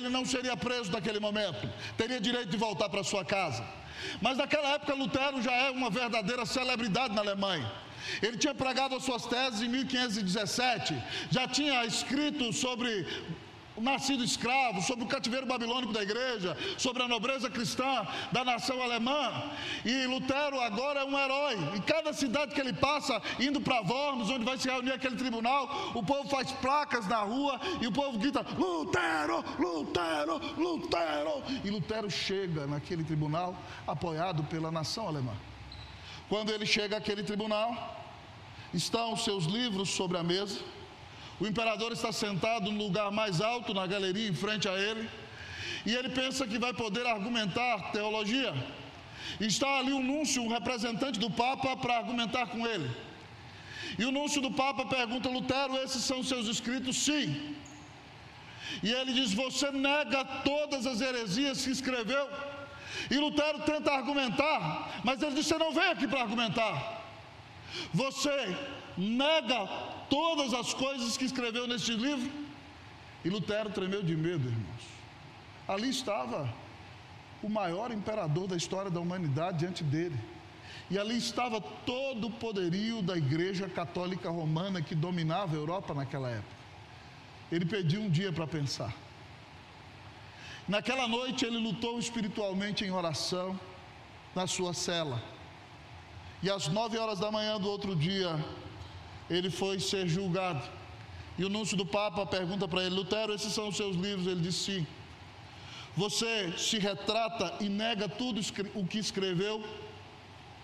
[0.00, 3.64] ele não seria preso naquele momento, teria direito de voltar para sua casa.
[4.20, 7.70] Mas naquela época Lutero já é uma verdadeira celebridade na Alemanha.
[8.22, 10.96] Ele tinha pregado as suas teses em 1517,
[11.30, 13.06] já tinha escrito sobre
[13.80, 19.50] nascido escravo, sobre o cativeiro babilônico da igreja, sobre a nobreza cristã da nação alemã.
[19.84, 21.56] E Lutero agora é um herói.
[21.76, 25.92] Em cada cidade que ele passa, indo para Worms, onde vai se reunir aquele tribunal,
[25.94, 31.42] o povo faz placas na rua e o povo grita: Lutero, Lutero, Lutero.
[31.64, 33.56] E Lutero chega naquele tribunal
[33.86, 35.32] apoiado pela nação alemã.
[36.28, 37.96] Quando ele chega àquele tribunal,
[38.72, 40.60] estão os seus livros sobre a mesa
[41.40, 45.08] o imperador está sentado no lugar mais alto, na galeria, em frente a ele,
[45.86, 48.52] e ele pensa que vai poder argumentar teologia.
[49.40, 52.90] Está ali um núncio, um representante do Papa, para argumentar com ele.
[53.98, 56.96] E o núncio do Papa pergunta: Lutero, esses são seus escritos?
[56.96, 57.56] Sim.
[58.82, 62.28] E ele diz: Você nega todas as heresias que escreveu?
[63.10, 67.02] E Lutero tenta argumentar, mas ele diz: Você não veio aqui para argumentar.
[67.94, 68.56] Você
[69.00, 69.66] nega
[70.08, 72.30] todas as coisas que escreveu neste livro.
[73.24, 74.84] E Lutero tremeu de medo, irmãos.
[75.66, 76.52] Ali estava
[77.42, 80.18] o maior imperador da história da humanidade diante dele.
[80.90, 86.28] E ali estava todo o poderio da Igreja Católica Romana que dominava a Europa naquela
[86.28, 86.56] época.
[87.50, 88.92] Ele pediu um dia para pensar.
[90.68, 93.58] Naquela noite ele lutou espiritualmente em oração
[94.34, 95.22] na sua cela.
[96.42, 98.38] E às nove horas da manhã do outro dia,
[99.30, 100.62] ele foi ser julgado.
[101.38, 104.26] E o núncio do Papa pergunta para ele: Lutero, esses são os seus livros?
[104.26, 104.86] Ele disse sim.
[105.96, 108.40] Você se retrata e nega tudo
[108.74, 109.64] o que escreveu,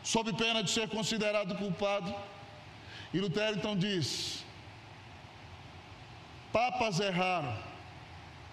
[0.02, 2.14] sob pena de ser considerado culpado.
[3.14, 4.44] E Lutero então diz:
[6.52, 7.56] Papas erraram,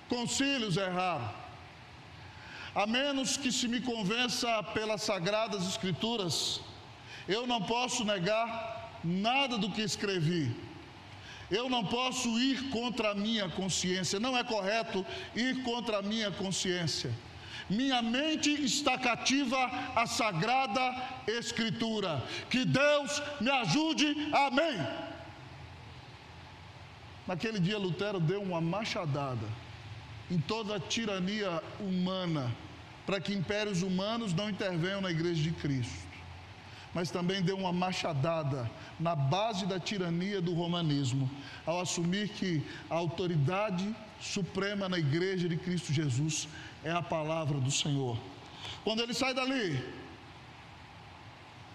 [0.07, 1.29] concílios erraram.
[2.75, 6.59] A menos que se me convença pelas sagradas escrituras,
[7.27, 10.55] eu não posso negar nada do que escrevi.
[11.51, 15.05] Eu não posso ir contra a minha consciência, não é correto
[15.35, 17.11] ir contra a minha consciência.
[17.69, 19.57] Minha mente está cativa
[19.95, 20.81] à sagrada
[21.27, 22.23] Escritura.
[22.49, 24.77] Que Deus me ajude, amém.
[27.27, 29.47] Naquele dia, Lutero deu uma machadada
[30.29, 32.51] em toda a tirania humana,
[33.05, 36.12] para que impérios humanos não intervenham na igreja de Cristo
[36.93, 41.29] mas também deu uma machadada na base da tirania do romanismo,
[41.65, 46.47] ao assumir que a autoridade suprema na igreja de Cristo Jesus
[46.83, 48.17] é a palavra do Senhor.
[48.83, 49.83] Quando ele sai dali,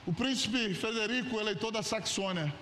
[0.06, 2.54] o príncipe Frederico, eleitor da Saxônia,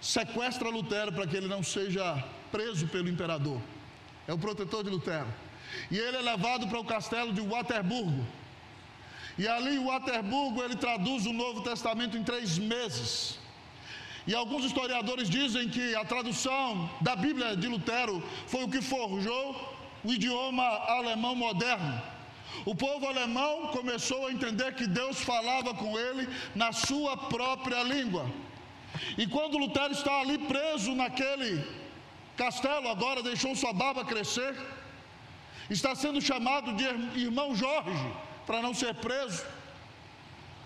[0.00, 3.60] sequestra Lutero para que ele não seja preso pelo imperador.
[4.26, 5.28] É o protetor de Lutero.
[5.90, 8.26] E ele é levado para o castelo de Waterburgo
[9.40, 13.38] e ali o Waterburgo ele traduz o Novo Testamento em três meses.
[14.26, 19.46] E alguns historiadores dizem que a tradução da Bíblia de Lutero foi o que forjou
[20.04, 20.66] o idioma
[20.98, 21.94] alemão moderno.
[22.66, 28.30] O povo alemão começou a entender que Deus falava com ele na sua própria língua.
[29.16, 31.64] E quando Lutero está ali preso naquele
[32.36, 34.54] castelo, agora deixou sua barba crescer,
[35.70, 36.84] está sendo chamado de
[37.18, 39.44] irmão Jorge para não ser preso.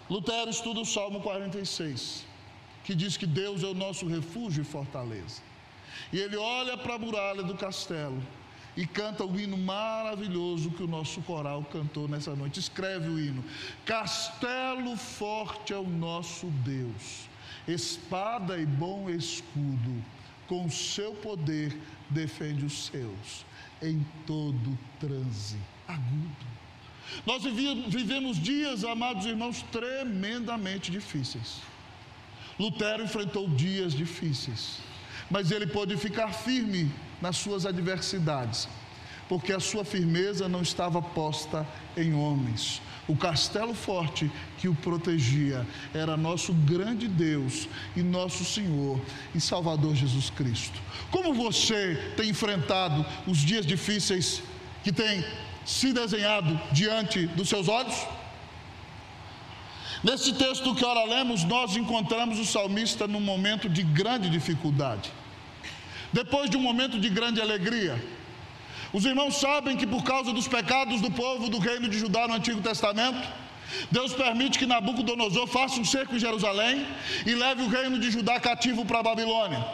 [0.08, 2.24] Lutero estuda o Salmo 46,
[2.84, 5.40] que diz que Deus é o nosso refúgio e fortaleza.
[6.12, 8.22] E ele olha para a muralha do castelo
[8.76, 12.60] e canta o hino maravilhoso que o nosso coral cantou nessa noite.
[12.60, 13.44] Escreve o hino:
[13.84, 17.28] Castelo forte é o nosso Deus,
[17.66, 20.04] espada e bom escudo,
[20.46, 21.78] com seu poder
[22.10, 23.46] defende os seus
[23.82, 26.63] em todo transe agudo.
[27.26, 31.62] Nós vivemos dias, amados irmãos, tremendamente difíceis.
[32.58, 34.78] Lutero enfrentou dias difíceis,
[35.30, 36.90] mas ele pôde ficar firme
[37.20, 38.68] nas suas adversidades,
[39.28, 41.66] porque a sua firmeza não estava posta
[41.96, 42.80] em homens.
[43.06, 49.00] O castelo forte que o protegia era nosso grande Deus e nosso Senhor
[49.34, 50.80] e Salvador Jesus Cristo.
[51.10, 54.42] Como você tem enfrentado os dias difíceis
[54.82, 55.24] que tem
[55.64, 57.94] se desenhado diante dos seus olhos?
[60.02, 65.10] Nesse texto que ora lemos, nós encontramos o salmista num momento de grande dificuldade.
[66.12, 68.02] Depois de um momento de grande alegria.
[68.92, 72.34] Os irmãos sabem que por causa dos pecados do povo do reino de Judá no
[72.34, 73.26] Antigo Testamento,
[73.90, 76.86] Deus permite que Nabucodonosor faça um cerco em Jerusalém
[77.26, 79.64] e leve o reino de Judá cativo para a Babilônia.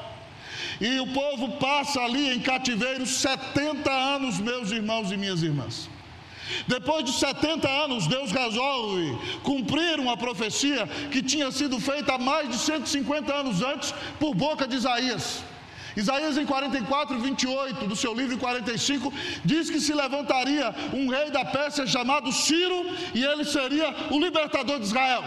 [0.80, 5.90] E o povo passa ali em cativeiro 70 anos, meus irmãos e minhas irmãs.
[6.66, 12.48] Depois de 70 anos, Deus resolve cumprir uma profecia que tinha sido feita há mais
[12.48, 15.42] de 150 anos antes por boca de Isaías.
[15.96, 19.12] Isaías em 44, 28 do seu livro 45
[19.44, 24.78] diz que se levantaria um rei da Pérsia chamado Ciro e ele seria o libertador
[24.78, 25.22] de Israel.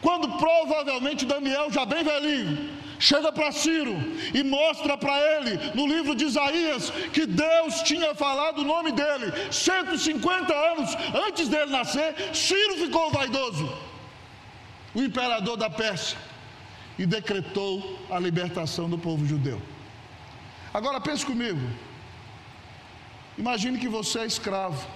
[0.00, 3.94] Quando provavelmente Daniel, já bem velhinho, chega para Ciro
[4.32, 9.32] e mostra para ele, no livro de Isaías, que Deus tinha falado o nome dele
[9.50, 10.90] 150 anos
[11.26, 12.14] antes dele nascer.
[12.34, 13.72] Ciro ficou vaidoso,
[14.94, 16.18] o imperador da Pérsia,
[16.98, 19.60] e decretou a libertação do povo judeu.
[20.72, 21.60] Agora pense comigo.
[23.36, 24.86] Imagine que você é escravo.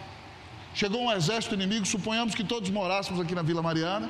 [0.74, 4.08] Chegou um exército inimigo, suponhamos que todos morássemos aqui na Vila Mariana,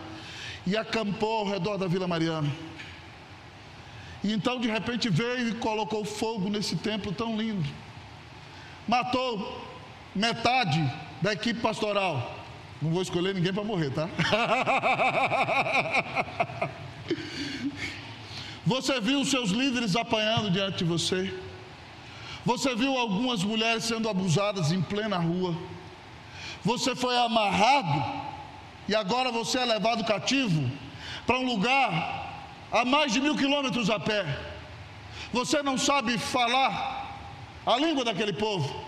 [0.67, 2.50] e acampou ao redor da Vila Mariana.
[4.33, 7.67] Então de repente veio e colocou fogo nesse templo tão lindo.
[8.87, 9.67] Matou
[10.15, 10.79] metade
[11.23, 12.37] da equipe pastoral.
[12.81, 14.09] Não vou escolher ninguém para morrer, tá?
[18.67, 21.33] Você viu seus líderes apanhando diante de você.
[22.45, 25.57] Você viu algumas mulheres sendo abusadas em plena rua.
[26.63, 28.05] Você foi amarrado
[28.87, 30.71] e agora você é levado cativo
[31.27, 32.28] para um lugar
[32.70, 34.25] a mais de mil quilômetros a pé.
[35.32, 37.20] Você não sabe falar
[37.67, 38.87] a língua daquele povo.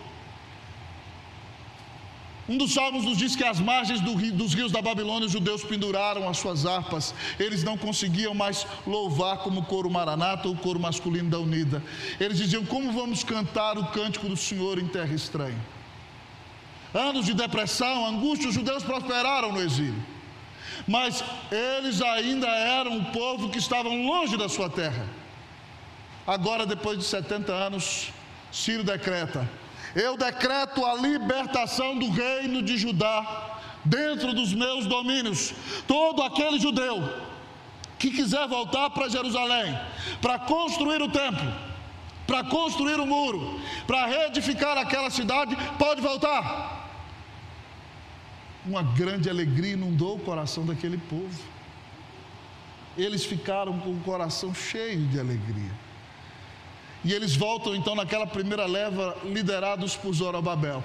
[2.48, 5.32] Um dos salmos nos diz que às margens do rio, dos rios da Babilônia os
[5.32, 7.14] judeus penduraram as suas harpas.
[7.38, 11.82] Eles não conseguiam mais louvar como o coro maranata ou o coro masculino da unida.
[12.18, 15.60] Eles diziam: Como vamos cantar o cântico do Senhor em terra estranha?
[16.92, 20.02] Anos de depressão, angústia, os judeus prosperaram no exílio
[20.86, 25.06] mas eles ainda eram um povo que estavam longe da sua terra.
[26.26, 28.08] Agora, depois de 70 anos,
[28.52, 29.48] Ciro decreta:
[29.94, 35.52] Eu decreto a libertação do reino de Judá dentro dos meus domínios.
[35.86, 37.02] Todo aquele judeu
[37.98, 39.78] que quiser voltar para Jerusalém
[40.22, 41.52] para construir o templo,
[42.26, 46.79] para construir o muro, para reedificar aquela cidade, pode voltar
[48.64, 51.40] uma grande alegria inundou o coração daquele povo.
[52.96, 55.70] Eles ficaram com o coração cheio de alegria.
[57.04, 60.84] E eles voltam então naquela primeira leva, liderados por Zorobabel.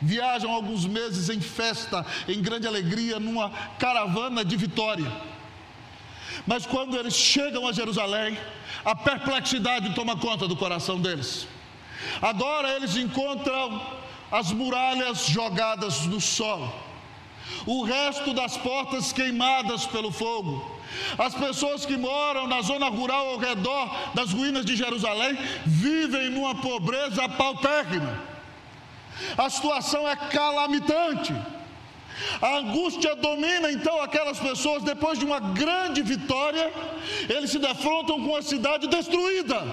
[0.00, 5.10] Viajam alguns meses em festa, em grande alegria, numa caravana de vitória.
[6.46, 8.38] Mas quando eles chegam a Jerusalém,
[8.84, 11.46] a perplexidade toma conta do coração deles.
[12.20, 13.80] Agora eles encontram
[14.34, 16.74] as muralhas jogadas no sol,
[17.64, 20.52] o resto das portas queimadas pelo fogo.
[21.16, 26.56] As pessoas que moram na zona rural ao redor das ruínas de Jerusalém vivem numa
[26.56, 28.20] pobreza paupérrima.
[29.38, 31.32] A situação é calamitante.
[32.42, 36.72] A angústia domina então aquelas pessoas depois de uma grande vitória,
[37.28, 39.64] eles se defrontam com a cidade destruída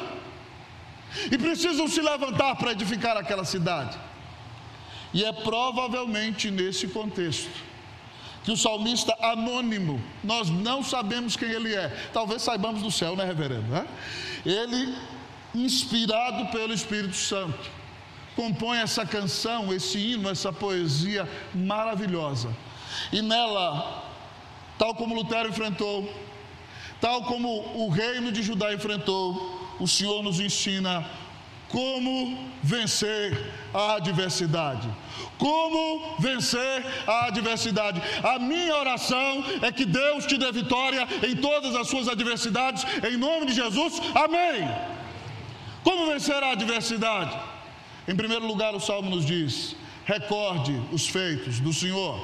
[1.31, 4.10] e precisam se levantar para edificar aquela cidade.
[5.13, 7.71] E é provavelmente nesse contexto
[8.43, 13.23] que o salmista anônimo, nós não sabemos quem ele é, talvez saibamos do céu, né,
[13.23, 13.67] reverendo?
[13.67, 13.87] Né?
[14.45, 14.95] Ele,
[15.53, 17.69] inspirado pelo Espírito Santo,
[18.35, 22.55] compõe essa canção, esse hino, essa poesia maravilhosa.
[23.11, 24.03] E nela,
[24.77, 26.11] tal como Lutero enfrentou,
[26.99, 31.05] tal como o reino de Judá enfrentou, o Senhor nos ensina
[31.69, 34.89] como vencer a adversidade.
[35.41, 37.99] Como vencer a adversidade?
[38.21, 43.17] A minha oração é que Deus te dê vitória em todas as suas adversidades, em
[43.17, 43.99] nome de Jesus.
[44.13, 44.69] Amém.
[45.83, 47.35] Como vencer a adversidade?
[48.07, 52.21] Em primeiro lugar, o salmo nos diz: recorde os feitos do Senhor.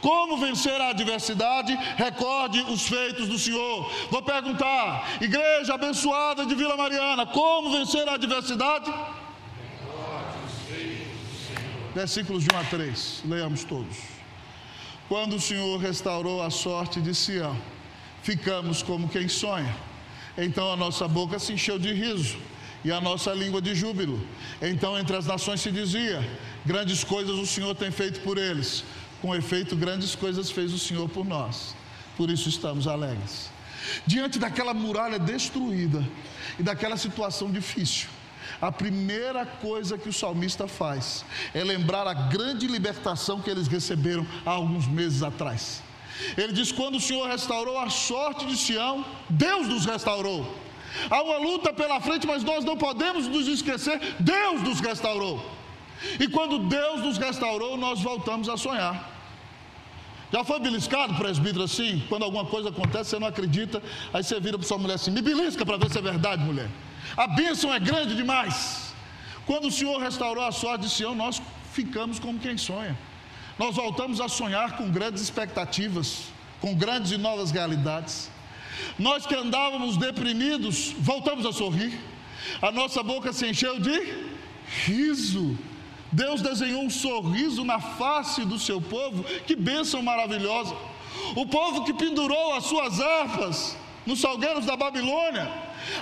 [0.00, 1.76] Como vencer a adversidade?
[1.96, 3.90] Recorde os feitos do Senhor.
[4.08, 8.92] Vou perguntar, igreja abençoada de Vila Mariana, como vencer a adversidade?
[11.94, 13.96] Versículos de 1 a 3, leamos todos.
[15.08, 17.56] Quando o Senhor restaurou a sorte de Sião,
[18.22, 19.76] ficamos como quem sonha.
[20.38, 22.38] Então a nossa boca se encheu de riso
[22.82, 24.26] e a nossa língua de júbilo.
[24.60, 26.26] Então entre as nações se dizia:
[26.64, 28.84] Grandes coisas o Senhor tem feito por eles
[29.22, 31.76] com efeito, grandes coisas fez o Senhor por nós.
[32.16, 33.50] Por isso estamos alegres.
[34.04, 36.04] Diante daquela muralha destruída
[36.58, 38.08] e daquela situação difícil,
[38.62, 44.24] a primeira coisa que o salmista faz é lembrar a grande libertação que eles receberam
[44.46, 45.82] há alguns meses atrás.
[46.38, 50.56] Ele diz: quando o Senhor restaurou a sorte de Sião, Deus nos restaurou.
[51.10, 55.44] Há uma luta pela frente, mas nós não podemos nos esquecer: Deus nos restaurou.
[56.20, 59.10] E quando Deus nos restaurou, nós voltamos a sonhar.
[60.32, 62.00] Já foi beliscado, presbítero, assim?
[62.08, 63.82] Quando alguma coisa acontece, você não acredita,
[64.14, 66.68] aí você vira para sua mulher assim: me belisca para ver se é verdade, mulher.
[67.16, 68.92] A bênção é grande demais.
[69.46, 71.42] Quando o Senhor restaurou a sorte de Sião, nós
[71.72, 72.96] ficamos como quem sonha.
[73.58, 76.24] Nós voltamos a sonhar com grandes expectativas,
[76.60, 78.30] com grandes e novas realidades.
[78.98, 81.98] Nós que andávamos deprimidos, voltamos a sorrir.
[82.60, 84.14] A nossa boca se encheu de
[84.84, 85.58] riso.
[86.10, 90.74] Deus desenhou um sorriso na face do seu povo, que bênção maravilhosa.
[91.36, 95.50] O povo que pendurou as suas harpas nos salgueiros da Babilônia,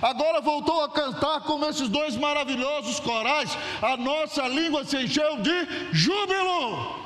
[0.01, 5.67] agora voltou a cantar como esses dois maravilhosos corais, a nossa língua se encheu de
[5.93, 7.01] júbilo.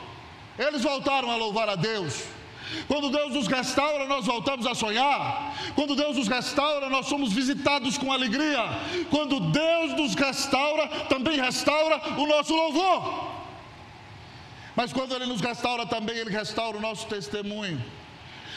[0.59, 2.25] Eles voltaram a louvar a Deus.
[2.89, 5.55] Quando Deus nos restaura, nós voltamos a sonhar.
[5.75, 8.63] Quando Deus nos restaura, nós somos visitados com alegria.
[9.11, 13.33] Quando Deus nos restaura, também restaura o nosso louvor.
[14.75, 17.83] Mas quando Ele nos restaura também, Ele restaura o nosso testemunho.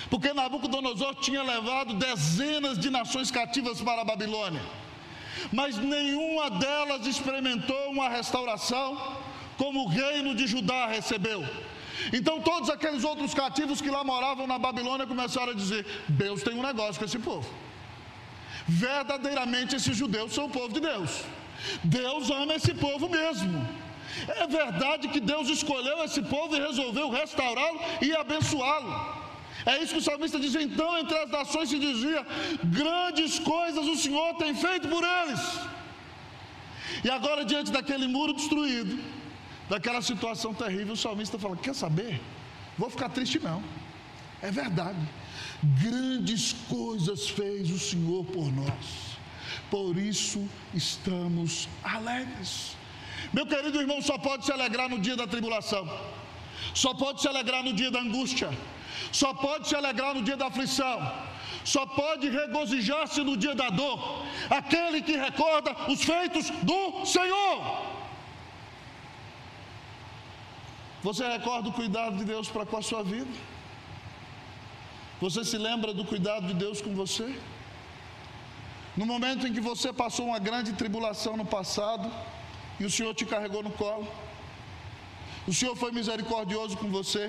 [0.09, 4.61] Porque Nabucodonosor tinha levado dezenas de nações cativas para a Babilônia,
[5.51, 9.17] mas nenhuma delas experimentou uma restauração
[9.57, 11.43] como o reino de Judá recebeu.
[12.13, 16.53] Então todos aqueles outros cativos que lá moravam na Babilônia começaram a dizer: Deus tem
[16.53, 17.47] um negócio com esse povo.
[18.67, 21.21] Verdadeiramente esses judeus são o povo de Deus.
[21.83, 23.67] Deus ama esse povo mesmo.
[24.27, 29.16] É verdade que Deus escolheu esse povo e resolveu restaurá-lo e abençoá-lo.
[29.71, 30.55] É isso que o salmista diz.
[30.55, 32.25] Então, entre as nações se dizia:
[32.63, 35.41] grandes coisas o Senhor tem feito por eles.
[37.03, 38.97] E agora, diante daquele muro destruído,
[39.69, 42.21] daquela situação terrível, o salmista fala: Quer saber?
[42.77, 43.62] Vou ficar triste, não.
[44.41, 45.00] É verdade.
[45.83, 48.86] Grandes coisas fez o Senhor por nós.
[49.69, 52.77] Por isso estamos alegres.
[53.33, 55.86] Meu querido irmão, só pode se alegrar no dia da tribulação.
[56.74, 58.50] Só pode se alegrar no dia da angústia.
[59.11, 60.97] Só pode se alegrar no dia da aflição.
[61.63, 64.25] Só pode regozijar-se no dia da dor.
[64.49, 67.55] Aquele que recorda os feitos do Senhor.
[71.03, 73.31] Você recorda o cuidado de Deus para com a sua vida?
[75.21, 77.27] Você se lembra do cuidado de Deus com você?
[78.95, 82.11] No momento em que você passou uma grande tribulação no passado
[82.79, 84.07] e o Senhor te carregou no colo,
[85.47, 87.23] o Senhor foi misericordioso com você,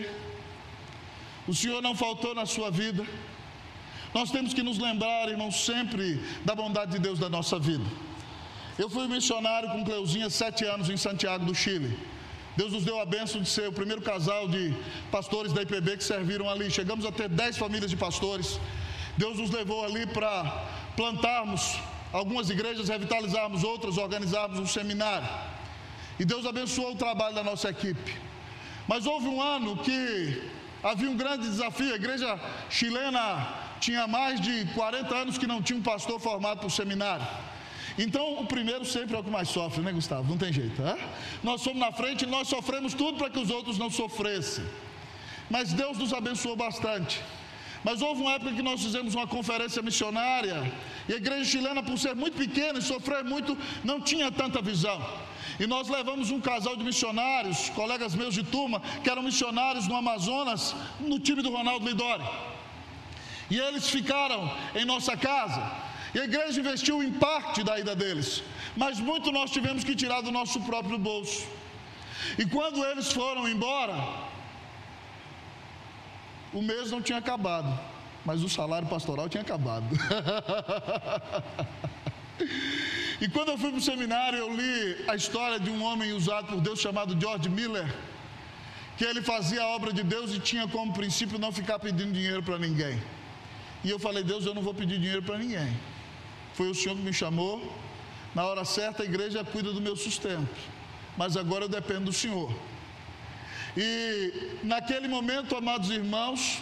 [1.48, 3.04] o Senhor não faltou na sua vida.
[4.14, 7.84] Nós temos que nos lembrar, irmãos, sempre da bondade de Deus da nossa vida.
[8.78, 11.98] Eu fui missionário com Cleuzinha sete anos em Santiago do Chile.
[12.54, 14.74] Deus nos deu a bênção de ser o primeiro casal de
[15.10, 16.70] pastores da IPB que serviram ali.
[16.70, 18.60] Chegamos a ter dez famílias de pastores.
[19.16, 20.32] Deus nos levou ali para
[20.96, 21.78] plantarmos
[22.12, 25.28] algumas igrejas, revitalizarmos outras, organizarmos um seminário.
[26.20, 28.16] E Deus abençoou o trabalho da nossa equipe.
[28.86, 31.92] Mas houve um ano que havia um grande desafio.
[31.92, 32.38] A igreja
[32.70, 33.48] chilena
[33.80, 37.26] tinha mais de 40 anos que não tinha um pastor formado para o seminário.
[37.98, 40.28] Então, o primeiro sempre é o que mais sofre, né, Gustavo?
[40.28, 40.80] Não tem jeito.
[40.82, 40.96] É?
[41.42, 44.64] Nós somos na frente e nós sofremos tudo para que os outros não sofressem.
[45.50, 47.20] Mas Deus nos abençoou bastante.
[47.82, 50.70] Mas houve uma época que nós fizemos uma conferência missionária
[51.08, 55.00] e a igreja chilena, por ser muito pequena e sofrer muito, não tinha tanta visão.
[55.60, 59.96] E nós levamos um casal de missionários, colegas meus de turma, que eram missionários no
[59.96, 62.24] Amazonas, no time do Ronaldo Lidori.
[63.50, 65.60] E eles ficaram em nossa casa.
[66.14, 68.42] E a igreja investiu em parte da ida deles,
[68.76, 71.46] mas muito nós tivemos que tirar do nosso próprio bolso.
[72.38, 73.94] E quando eles foram embora,
[76.52, 77.78] o mês não tinha acabado,
[78.24, 79.86] mas o salário pastoral tinha acabado.
[83.20, 86.46] e quando eu fui para o seminário, eu li a história de um homem usado
[86.46, 87.86] por Deus chamado George Miller,
[88.96, 92.42] que ele fazia a obra de Deus e tinha como princípio não ficar pedindo dinheiro
[92.42, 93.00] para ninguém.
[93.84, 95.76] E eu falei, Deus, eu não vou pedir dinheiro para ninguém.
[96.54, 97.72] Foi o Senhor que me chamou.
[98.34, 100.48] Na hora certa, a igreja cuida do meu sustento.
[101.16, 102.52] Mas agora eu dependo do Senhor.
[103.76, 106.58] E naquele momento, amados irmãos,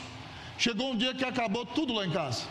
[0.58, 2.44] chegou um dia que acabou tudo lá em casa.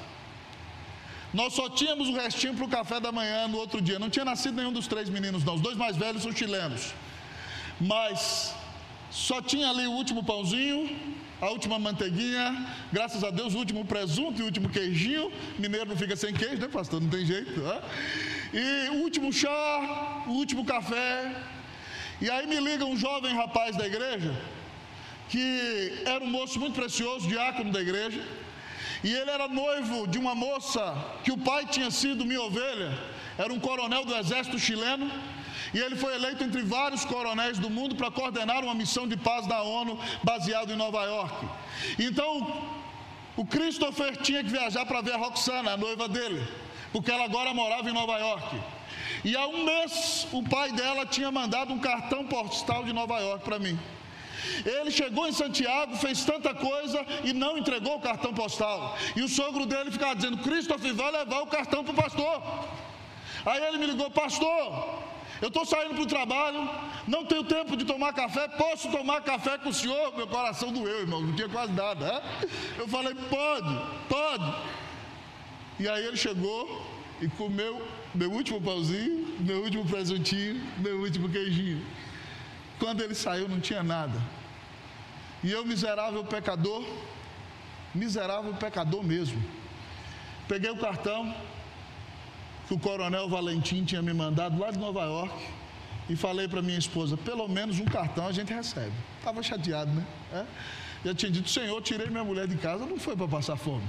[1.39, 3.99] Nós só tínhamos o restinho para o café da manhã no outro dia.
[3.99, 5.55] Não tinha nascido nenhum dos três meninos, não.
[5.55, 6.93] Os dois mais velhos são chilenos.
[7.91, 8.55] Mas
[9.11, 10.97] só tinha ali o último pãozinho,
[11.41, 12.45] a última manteiguinha,
[12.93, 15.29] graças a Deus, o último presunto e o último queijinho.
[15.59, 17.01] Mineiro não fica sem queijo, né, pastor?
[17.01, 17.59] Não tem jeito.
[17.59, 17.81] Né?
[18.53, 21.35] E o último chá, o último café.
[22.21, 24.33] E aí me liga um jovem rapaz da igreja,
[25.27, 28.23] que era um moço muito precioso, diácono da igreja.
[29.03, 32.97] E ele era noivo de uma moça que o pai tinha sido minha ovelha,
[33.37, 35.11] era um coronel do exército chileno.
[35.73, 39.45] E ele foi eleito entre vários coronéis do mundo para coordenar uma missão de paz
[39.45, 41.45] da ONU baseado em Nova York.
[41.99, 42.69] Então,
[43.35, 46.47] o Christopher tinha que viajar para ver a Roxana, a noiva dele,
[46.93, 48.57] porque ela agora morava em Nova York.
[49.25, 53.43] E há um mês, o pai dela tinha mandado um cartão postal de Nova York
[53.43, 53.77] para mim.
[54.65, 58.97] Ele chegou em Santiago, fez tanta coisa e não entregou o cartão postal.
[59.15, 62.41] E o sogro dele ficava dizendo: Christopher vai levar o cartão para o pastor.
[63.45, 65.03] Aí ele me ligou: Pastor,
[65.41, 66.69] eu estou saindo para o trabalho,
[67.07, 70.15] não tenho tempo de tomar café, posso tomar café com o senhor?
[70.15, 72.05] Meu coração doeu, irmão, não tinha quase nada.
[72.05, 72.81] É?
[72.81, 74.55] Eu falei: Pode, pode.
[75.79, 76.85] E aí ele chegou
[77.21, 81.85] e comeu meu último pãozinho, meu último presuntinho, meu último queijinho.
[82.79, 84.19] Quando ele saiu, não tinha nada.
[85.43, 86.83] E eu, miserável pecador,
[87.93, 89.41] miserável pecador mesmo,
[90.47, 91.33] peguei o cartão
[92.67, 95.33] que o coronel Valentim tinha me mandado lá de Nova York
[96.09, 98.93] e falei para minha esposa: pelo menos um cartão a gente recebe.
[99.19, 100.05] Estava chateado, né?
[100.33, 100.45] É?
[101.05, 103.87] Já tinha dito: Senhor, tirei minha mulher de casa, não foi para passar fome.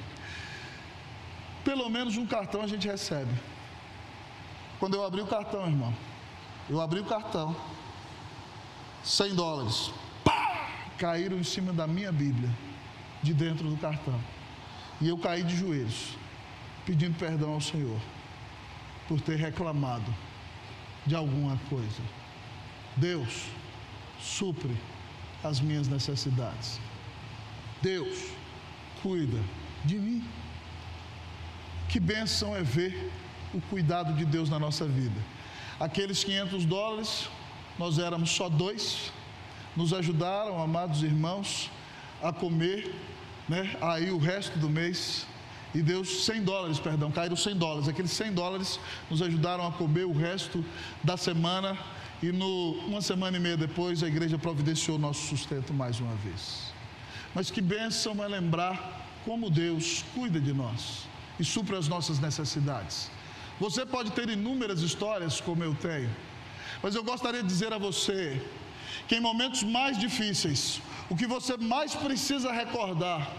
[1.64, 3.32] Pelo menos um cartão a gente recebe.
[4.78, 5.92] Quando eu abri o cartão, irmão,
[6.68, 7.56] eu abri o cartão
[9.06, 9.92] 100 dólares.
[10.24, 10.68] Pá!
[10.98, 12.50] Caíram em cima da minha Bíblia,
[13.22, 14.20] de dentro do cartão.
[15.00, 16.16] E eu caí de joelhos,
[16.84, 18.00] pedindo perdão ao Senhor
[19.08, 20.12] por ter reclamado
[21.06, 22.02] de alguma coisa.
[22.96, 23.44] Deus
[24.20, 24.76] supre
[25.44, 26.80] as minhas necessidades.
[27.80, 28.30] Deus
[29.02, 29.38] cuida
[29.84, 30.24] de mim.
[31.88, 33.12] Que bênção é ver
[33.54, 35.20] o cuidado de Deus na nossa vida.
[35.78, 37.28] Aqueles 500 dólares
[37.78, 39.12] nós éramos só dois,
[39.76, 41.70] nos ajudaram, amados irmãos,
[42.22, 42.94] a comer,
[43.48, 43.76] né?
[43.80, 45.26] Aí o resto do mês,
[45.74, 47.88] e deu 100 dólares, perdão, caíram 100 dólares.
[47.88, 48.80] Aqueles 100 dólares
[49.10, 50.64] nos ajudaram a comer o resto
[51.04, 51.76] da semana,
[52.22, 56.72] e no, uma semana e meia depois a igreja providenciou nosso sustento mais uma vez.
[57.34, 61.06] Mas que bênção é lembrar como Deus cuida de nós
[61.38, 63.10] e supra as nossas necessidades.
[63.60, 66.10] Você pode ter inúmeras histórias como eu tenho
[66.82, 68.40] mas eu gostaria de dizer a você
[69.08, 73.30] que em momentos mais difíceis, o que você mais precisa recordar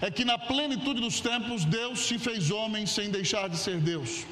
[0.00, 4.24] é que na plenitude dos tempos Deus se fez homem sem deixar de ser Deus.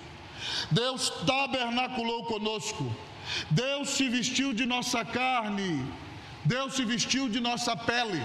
[0.70, 2.84] Deus tabernaculou conosco.
[3.50, 5.86] Deus se vestiu de nossa carne.
[6.44, 8.22] Deus se vestiu de nossa pele.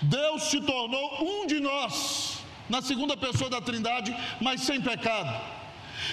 [0.00, 5.55] Deus se tornou um de nós, na segunda pessoa da Trindade, mas sem pecado.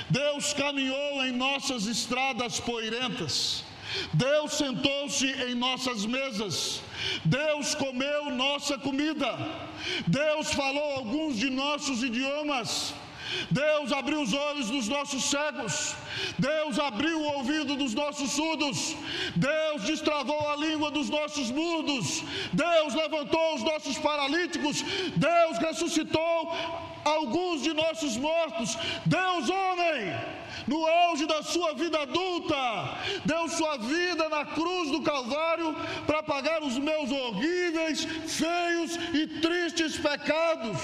[0.09, 3.63] Deus caminhou em nossas estradas poeirentas.
[4.13, 6.81] Deus sentou-se em nossas mesas.
[7.23, 9.37] Deus comeu nossa comida.
[10.07, 12.93] Deus falou alguns de nossos idiomas.
[13.49, 15.95] Deus abriu os olhos dos nossos cegos,
[16.37, 18.95] Deus abriu o ouvido dos nossos surdos,
[19.35, 24.83] Deus destravou a língua dos nossos mudos, Deus levantou os nossos paralíticos,
[25.15, 26.53] Deus ressuscitou
[27.03, 30.13] alguns de nossos mortos, Deus, homem,
[30.67, 32.55] no auge da sua vida adulta,
[33.25, 39.97] deu sua vida na cruz do Calvário para pagar os meus horríveis, feios e tristes
[39.97, 40.79] pecados.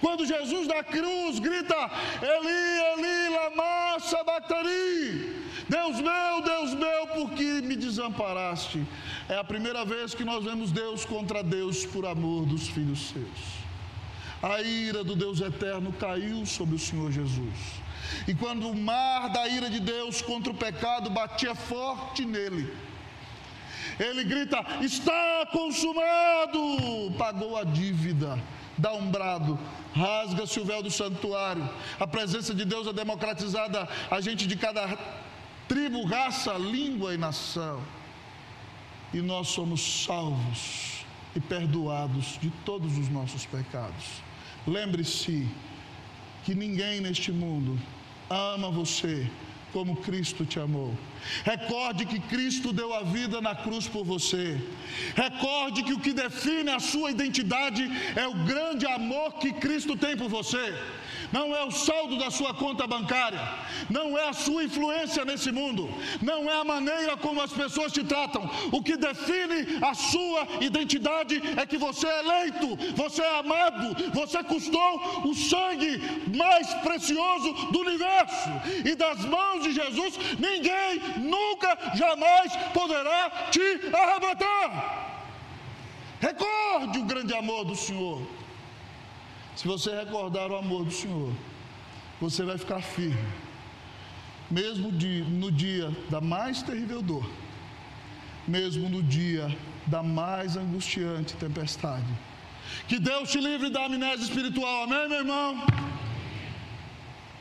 [0.00, 1.90] Quando Jesus da cruz grita:
[2.22, 5.42] Eli, Eli, lama sabachthani.
[5.68, 8.84] Deus meu, Deus meu, por que me desamparaste?
[9.28, 13.61] É a primeira vez que nós vemos Deus contra Deus por amor dos filhos seus.
[14.42, 17.54] A ira do Deus eterno caiu sobre o Senhor Jesus.
[18.26, 22.74] E quando o mar da ira de Deus contra o pecado batia forte nele,
[24.00, 26.58] ele grita: Está consumado!
[27.16, 28.38] Pagou a dívida
[28.76, 29.58] dá um brado,
[29.94, 31.68] rasga-se o véu do santuário.
[31.98, 34.98] A presença de Deus é democratizada a gente de cada
[35.68, 37.80] tribo, raça, língua e nação.
[39.12, 41.04] E nós somos salvos
[41.36, 44.22] e perdoados de todos os nossos pecados.
[44.66, 45.48] Lembre-se
[46.44, 47.78] que ninguém neste mundo
[48.30, 49.28] ama você
[49.72, 50.96] como Cristo te amou.
[51.44, 54.60] Recorde que Cristo deu a vida na cruz por você.
[55.16, 60.16] Recorde que o que define a sua identidade é o grande amor que Cristo tem
[60.16, 60.74] por você
[61.32, 63.40] não é o saldo da sua conta bancária,
[63.88, 65.88] não é a sua influência nesse mundo,
[66.20, 68.48] não é a maneira como as pessoas te tratam.
[68.70, 74.42] O que define a sua identidade é que você é eleito, você é amado, você
[74.44, 76.00] custou o sangue
[76.36, 78.50] mais precioso do universo,
[78.84, 85.10] e das mãos de Jesus ninguém nunca jamais poderá te arrebatar.
[86.20, 88.41] Recorde o grande amor do Senhor.
[89.62, 91.32] Se você recordar o amor do Senhor,
[92.20, 93.16] você vai ficar firme,
[94.50, 97.24] mesmo no dia da mais terrível dor,
[98.46, 102.12] mesmo no dia da mais angustiante tempestade.
[102.88, 105.64] Que Deus te livre da amnésia espiritual, amém, meu irmão?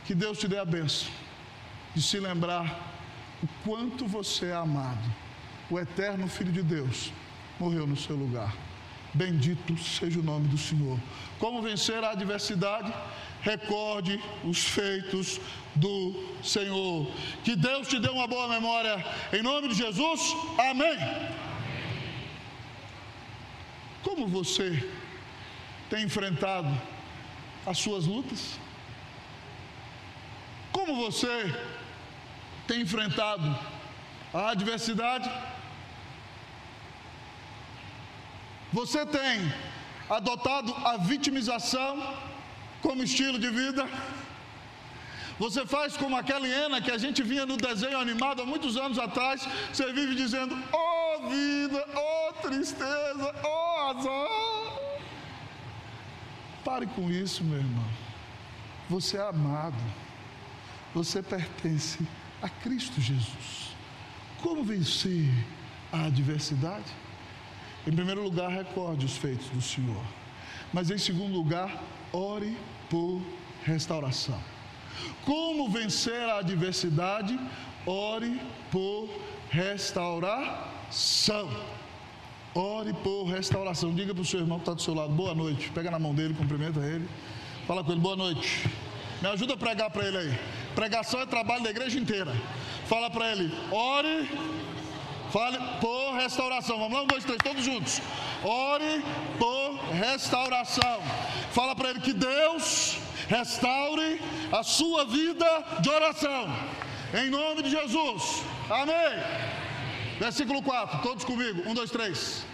[0.06, 1.10] Que Deus te dê a benção
[1.96, 2.94] de se lembrar
[3.42, 5.12] o quanto você é amado.
[5.72, 7.12] O eterno Filho de Deus
[7.60, 8.56] morreu no seu lugar.
[9.12, 11.00] Bendito seja o nome do Senhor.
[11.42, 12.94] Como vencer a adversidade?
[13.42, 15.40] Recorde os feitos
[15.74, 15.96] do
[16.44, 17.12] Senhor.
[17.44, 19.04] Que Deus te dê uma boa memória.
[19.34, 20.22] Em nome de Jesus,
[20.70, 21.00] amém.
[24.04, 24.68] Como você
[25.90, 26.70] tem enfrentado
[27.66, 28.60] as suas lutas?
[30.72, 31.36] Como você
[32.68, 33.58] tem enfrentado
[34.32, 35.28] a adversidade?
[38.72, 39.52] Você tem
[40.18, 41.92] adotado a vitimização
[42.82, 43.88] como estilo de vida?
[45.40, 49.00] Você faz como aquela hiena que a gente vinha no desenho animado há muitos anos
[49.00, 49.48] atrás.
[49.74, 54.72] Você vive dizendo: Oh vida, oh tristeza, oh azar.
[56.64, 57.90] Pare com isso, meu irmão.
[58.90, 59.84] Você é amado.
[60.94, 62.06] Você pertence
[62.42, 63.76] a Cristo Jesus.
[64.42, 65.28] Como vencer
[65.92, 67.01] a adversidade?
[67.88, 70.04] Em primeiro lugar, recorde os feitos do Senhor.
[70.72, 72.58] Mas em segundo lugar, ore
[72.90, 73.22] por
[73.64, 74.40] restauração.
[75.26, 77.40] Como vencer a adversidade?
[77.86, 78.40] Ore
[78.72, 79.10] por
[79.50, 81.50] restauração.
[82.54, 83.94] Ore por restauração.
[83.94, 85.72] Diga para o seu irmão que está do seu lado, boa noite.
[85.72, 87.08] Pega na mão dele, cumprimenta ele.
[87.66, 88.70] Fala com ele, boa noite.
[89.22, 90.40] Me ajuda a pregar para ele aí.
[90.76, 92.34] Pregação é trabalho da igreja inteira.
[92.86, 94.30] Fala para ele, ore,
[95.32, 96.78] fale por restauração.
[96.78, 98.02] Vamos lá, um, dois, três, todos juntos.
[98.44, 99.04] Ore
[99.40, 101.02] por restauração.
[101.52, 106.54] Fala para ele que Deus restaure a sua vida de oração.
[107.14, 108.44] Em nome de Jesus.
[108.70, 109.24] Amém.
[110.20, 111.68] Versículo 4, todos comigo.
[111.68, 112.46] Um, dois, três.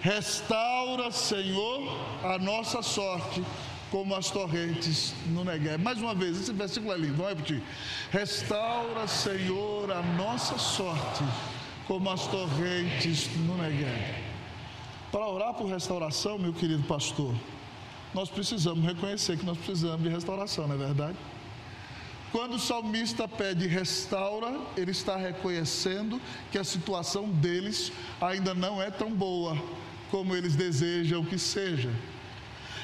[0.00, 3.44] Restaura, Senhor, a nossa sorte
[3.90, 5.82] como as torrentes no Negev.
[5.82, 7.62] Mais uma vez, esse versículo é lindo, vamos repetir.
[8.10, 11.24] Restaura, Senhor, a nossa sorte
[11.90, 14.14] como as torrentes no Negev.
[15.10, 17.34] Para orar por restauração, meu querido pastor,
[18.14, 21.18] nós precisamos reconhecer que nós precisamos de restauração, não é verdade?
[22.30, 26.20] Quando o salmista pede restaura, ele está reconhecendo
[26.52, 29.60] que a situação deles ainda não é tão boa
[30.12, 31.92] como eles desejam que seja.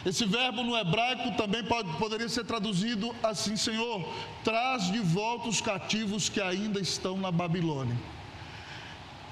[0.04, 4.04] Esse verbo no hebraico também pode, poderia ser traduzido assim: Senhor,
[4.42, 7.96] traz de volta os cativos que ainda estão na Babilônia.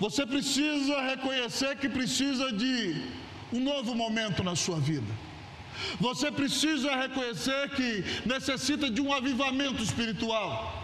[0.00, 3.02] Você precisa reconhecer que precisa de
[3.52, 5.06] um novo momento na sua vida.
[6.00, 10.82] Você precisa reconhecer que necessita de um avivamento espiritual.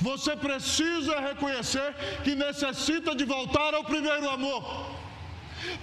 [0.00, 4.90] Você precisa reconhecer que necessita de voltar ao primeiro amor.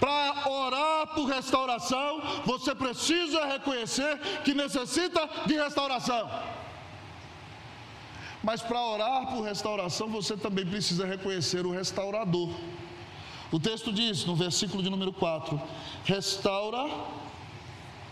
[0.00, 6.28] Para orar por restauração, você precisa reconhecer que necessita de restauração.
[8.42, 12.50] Mas para orar por restauração, você também precisa reconhecer o restaurador.
[13.50, 15.60] O texto diz, no versículo de número 4:
[16.04, 16.88] restaura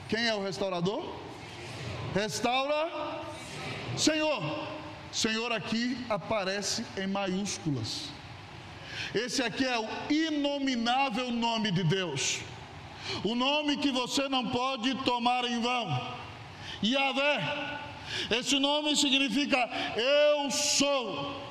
[0.08, 1.04] quem é o restaurador?
[2.14, 3.22] Restaura
[3.96, 4.68] Senhor.
[5.10, 8.10] Senhor aqui aparece em maiúsculas.
[9.14, 12.40] Esse aqui é o inominável nome de Deus.
[13.24, 16.16] O nome que você não pode tomar em vão.
[16.84, 17.85] Yahvé.
[18.30, 19.58] Esse nome significa
[19.96, 21.42] eu sou.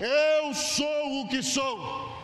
[0.00, 2.16] Eu sou o que sou.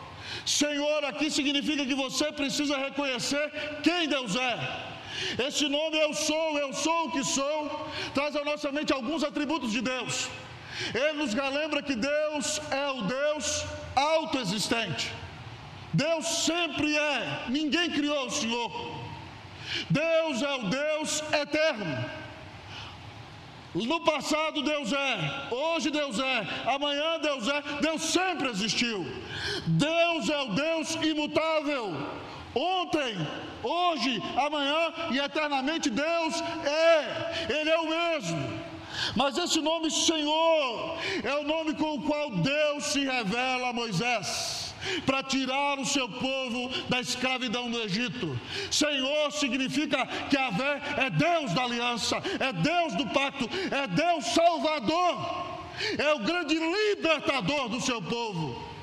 [0.45, 3.51] Senhor aqui significa que você precisa reconhecer
[3.83, 4.55] quem Deus é.
[5.47, 9.71] Esse nome eu sou, eu sou o que sou, traz à nossa mente alguns atributos
[9.71, 10.27] de Deus.
[10.93, 15.11] Ele nos lembra que Deus é o Deus autoexistente.
[15.93, 18.71] Deus sempre é, ninguém criou o Senhor.
[19.89, 22.24] Deus é o Deus eterno.
[23.83, 29.05] No passado Deus é, hoje Deus é, amanhã Deus é, Deus sempre existiu.
[29.67, 31.93] Deus é o Deus imutável.
[32.55, 33.17] Ontem,
[33.61, 38.65] hoje, amanhã e eternamente Deus é, Ele é o mesmo.
[39.13, 44.64] Mas esse nome Senhor é o nome com o qual Deus se revela a Moisés
[45.05, 48.39] para tirar o seu povo da escravidão do Egito.
[48.71, 54.25] Senhor significa que a Vé é Deus da aliança, é Deus do pacto, é Deus
[54.25, 55.67] salvador,
[55.97, 58.75] é o grande libertador do seu povo.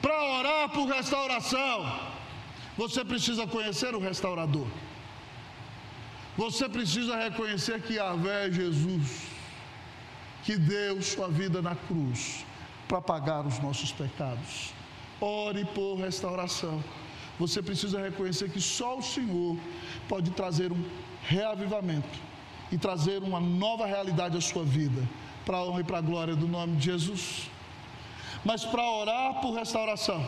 [0.00, 2.00] Para orar por restauração,
[2.76, 4.66] você precisa conhecer o restaurador.
[6.36, 9.22] Você precisa reconhecer que Yahvé é Jesus,
[10.44, 12.44] que deu sua vida na cruz
[12.86, 14.75] para pagar os nossos pecados.
[15.20, 16.82] Ore por restauração.
[17.38, 19.56] Você precisa reconhecer que só o Senhor
[20.08, 20.84] pode trazer um
[21.22, 22.18] reavivamento
[22.70, 25.02] e trazer uma nova realidade à sua vida,
[25.44, 27.48] para a honra e para a glória do nome de Jesus.
[28.44, 30.26] Mas para orar por restauração,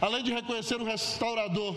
[0.00, 1.76] além de reconhecer o restaurador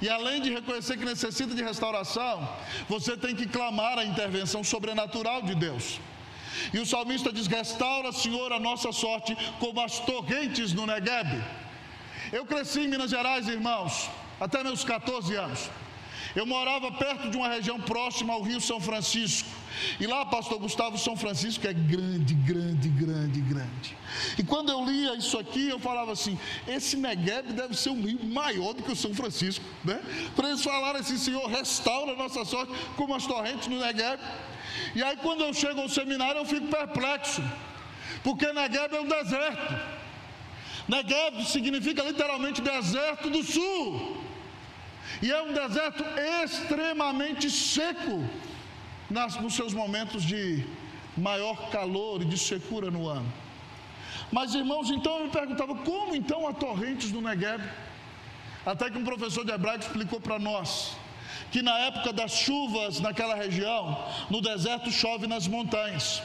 [0.00, 2.48] e além de reconhecer que necessita de restauração,
[2.88, 6.00] você tem que clamar a intervenção sobrenatural de Deus.
[6.72, 11.42] E o salmista diz: Restaura, Senhor, a nossa sorte como as torrentes no Negueb.
[12.34, 15.70] Eu cresci em Minas Gerais, irmãos, até meus 14 anos.
[16.34, 19.48] Eu morava perto de uma região próxima ao Rio São Francisco.
[20.00, 23.96] E lá, pastor Gustavo, São Francisco é grande, grande, grande, grande.
[24.36, 28.24] E quando eu lia isso aqui, eu falava assim: esse Negueb deve ser um rio
[28.24, 30.02] maior do que o São Francisco, né?
[30.34, 34.18] Para eles falarem assim: Senhor, restaura a nossa sorte como as torrentes no Negueb.
[34.92, 37.44] E aí, quando eu chego ao seminário, eu fico perplexo,
[38.24, 39.93] porque Negueb é um deserto.
[40.88, 44.18] Negev significa literalmente deserto do sul.
[45.22, 46.04] E é um deserto
[46.42, 48.28] extremamente seco
[49.08, 50.64] nas, nos seus momentos de
[51.16, 53.32] maior calor e de secura no ano.
[54.30, 57.62] Mas irmãos, então eu me perguntava como então há torrentes no Negev?
[58.66, 60.96] Até que um professor de hebraico explicou para nós
[61.50, 66.20] que na época das chuvas naquela região, no deserto chove nas montanhas.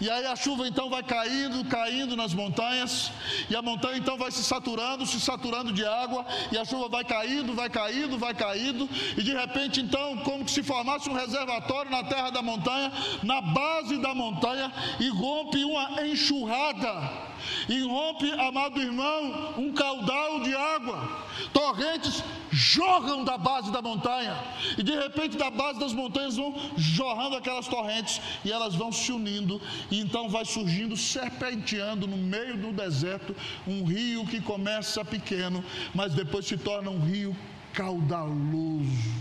[0.00, 3.10] E aí a chuva então vai caindo, caindo nas montanhas,
[3.48, 7.04] e a montanha então vai se saturando, se saturando de água, e a chuva vai
[7.04, 12.04] caindo, vai caindo, vai caindo, e de repente então, como se formasse um reservatório na
[12.04, 17.27] terra da montanha, na base da montanha, e rompe uma enxurrada
[17.68, 21.26] irrompe, amado irmão, um caudal de água.
[21.52, 24.36] Torrentes jorram da base da montanha,
[24.76, 29.12] e de repente, da base das montanhas vão jorrando aquelas torrentes, e elas vão se
[29.12, 33.34] unindo, e então vai surgindo, serpenteando no meio do deserto,
[33.66, 37.36] um rio que começa pequeno, mas depois se torna um rio
[37.72, 39.14] caudaloso,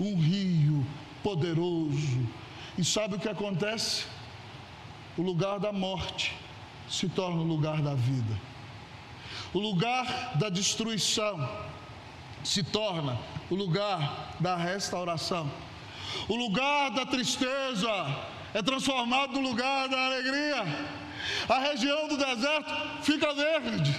[0.00, 0.86] um rio
[1.22, 2.26] poderoso.
[2.76, 4.06] E sabe o que acontece?
[5.16, 6.32] O lugar da morte
[6.88, 8.38] se torna o lugar da vida.
[9.52, 11.48] O lugar da destruição
[12.44, 13.18] se torna
[13.50, 15.50] o lugar da restauração.
[16.28, 17.88] O lugar da tristeza
[18.54, 20.64] é transformado no lugar da alegria.
[21.48, 22.72] A região do deserto
[23.02, 23.98] fica verde.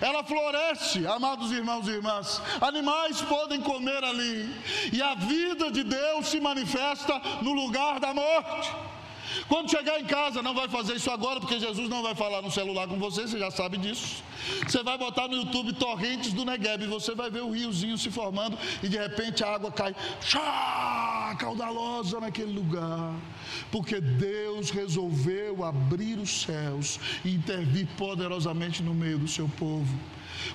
[0.00, 2.40] Ela floresce, amados irmãos e irmãs.
[2.60, 4.54] Animais podem comer ali.
[4.92, 8.70] E a vida de Deus se manifesta no lugar da morte.
[9.48, 12.50] Quando chegar em casa, não vai fazer isso agora, porque Jesus não vai falar no
[12.50, 14.22] celular com você, você já sabe disso.
[14.66, 18.58] Você vai botar no YouTube torrentes do Negueb, você vai ver o riozinho se formando,
[18.82, 23.14] e de repente a água cai, chá, caudalosa naquele lugar.
[23.70, 29.98] Porque Deus resolveu abrir os céus e intervir poderosamente no meio do seu povo.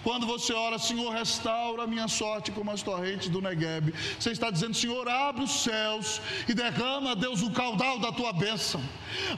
[0.04, 4.50] Quando você ora, Senhor, restaura a minha sorte como as torrentes do Negueb, você está
[4.50, 8.82] dizendo, Senhor, abre os céus e derrama, Deus, o caudal da tua bênção.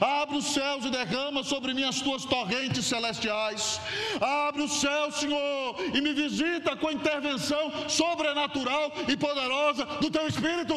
[0.00, 3.80] Abre os céus e derrama sobre mim as tuas torrentes celestiais.
[4.20, 10.26] Abre os céus, Senhor, e me visita com a intervenção sobrenatural e poderosa do teu
[10.26, 10.74] Espírito.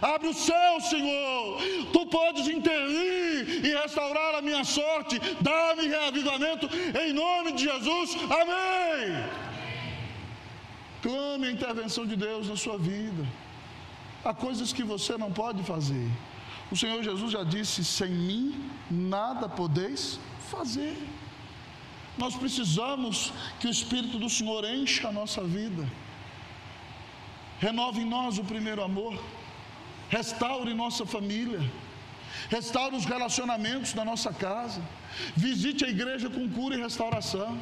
[0.00, 1.60] Abre o céu, Senhor.
[1.92, 5.20] Tu podes intervir e restaurar a minha sorte.
[5.40, 6.68] Dá-me reavivamento
[7.04, 8.16] em nome de Jesus.
[8.40, 8.91] Amém.
[11.02, 13.26] Clame a intervenção de Deus na sua vida.
[14.24, 16.08] Há coisas que você não pode fazer.
[16.70, 20.18] O Senhor Jesus já disse: sem mim nada podeis
[20.50, 20.96] fazer.
[22.16, 25.88] Nós precisamos que o Espírito do Senhor encha a nossa vida,
[27.58, 29.18] renove em nós o primeiro amor
[30.12, 31.58] restaure nossa família,
[32.48, 34.80] restaure os relacionamentos da nossa casa,
[35.36, 37.58] visite a igreja com cura e restauração.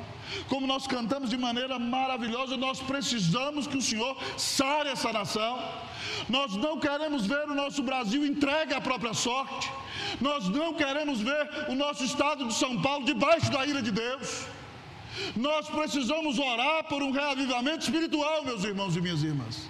[0.48, 5.58] Como nós cantamos de maneira maravilhosa, nós precisamos que o Senhor sare essa nação.
[6.28, 9.70] Nós não queremos ver o nosso Brasil entregue à própria sorte.
[10.20, 14.46] Nós não queremos ver o nosso estado de São Paulo debaixo da ira de Deus.
[15.36, 19.68] Nós precisamos orar por um reavivamento espiritual, meus irmãos e minhas irmãs.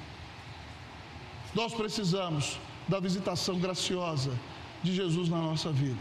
[1.55, 4.33] Nós precisamos da visitação graciosa
[4.83, 6.01] de Jesus na nossa vida.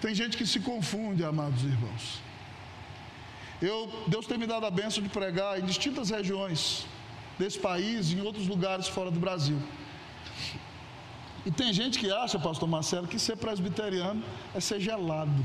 [0.00, 2.20] Tem gente que se confunde, amados irmãos.
[3.60, 6.86] Eu, Deus tem me dado a benção de pregar em distintas regiões
[7.38, 9.58] desse país e em outros lugares fora do Brasil.
[11.44, 14.22] E tem gente que acha, pastor Marcelo, que ser presbiteriano
[14.54, 15.44] é ser gelado,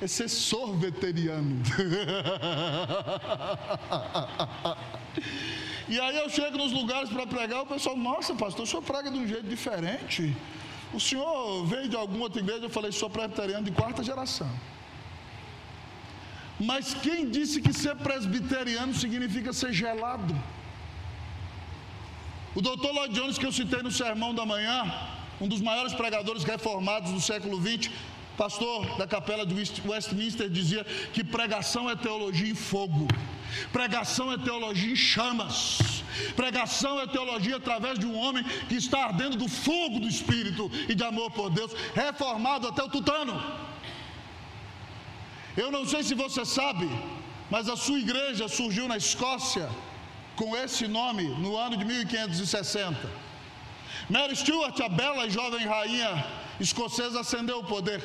[0.00, 1.62] é, é ser sorveteriano.
[5.88, 9.10] E aí eu chego nos lugares para pregar, o pessoal, nossa, pastor, o senhor prega
[9.10, 10.34] de um jeito diferente.
[10.92, 12.64] O senhor veio de alguma outra igreja?
[12.64, 14.50] Eu falei, sou presbiteriano de quarta geração.
[16.60, 20.34] Mas quem disse que ser presbiteriano significa ser gelado?
[22.54, 24.78] O doutor Lloyd Jones, que eu citei no sermão da manhã,
[25.40, 27.90] um dos maiores pregadores reformados do século XX,
[28.36, 33.06] pastor da capela de Westminster, dizia que pregação é teologia em fogo,
[33.72, 36.02] pregação é teologia em chamas,
[36.36, 40.94] pregação é teologia através de um homem que está ardendo do fogo do Espírito e
[40.94, 43.40] de amor por Deus, reformado até o tutano.
[45.56, 46.88] Eu não sei se você sabe,
[47.50, 49.68] mas a sua igreja surgiu na Escócia
[50.36, 53.21] com esse nome no ano de 1560.
[54.08, 56.24] Mary Stuart, a bela e jovem rainha
[56.60, 58.02] escocesa, ascendeu o poder.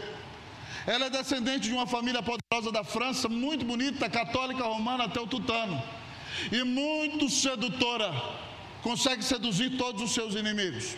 [0.86, 5.28] Ela é descendente de uma família poderosa da França, muito bonita, católica romana até o
[5.28, 5.82] tutano.
[6.52, 8.14] E muito sedutora,
[8.82, 10.96] consegue seduzir todos os seus inimigos.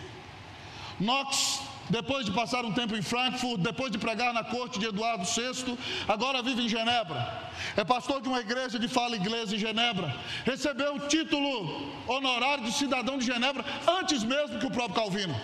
[1.00, 1.60] Knox
[1.90, 5.76] depois de passar um tempo em Frankfurt, depois de pregar na corte de Eduardo VI,
[6.06, 7.50] agora vive em Genebra.
[7.76, 10.14] É pastor de uma igreja de fala inglesa em Genebra.
[10.44, 13.64] Recebeu o título honorário de cidadão de Genebra
[13.98, 15.38] antes mesmo que o próprio Calvino.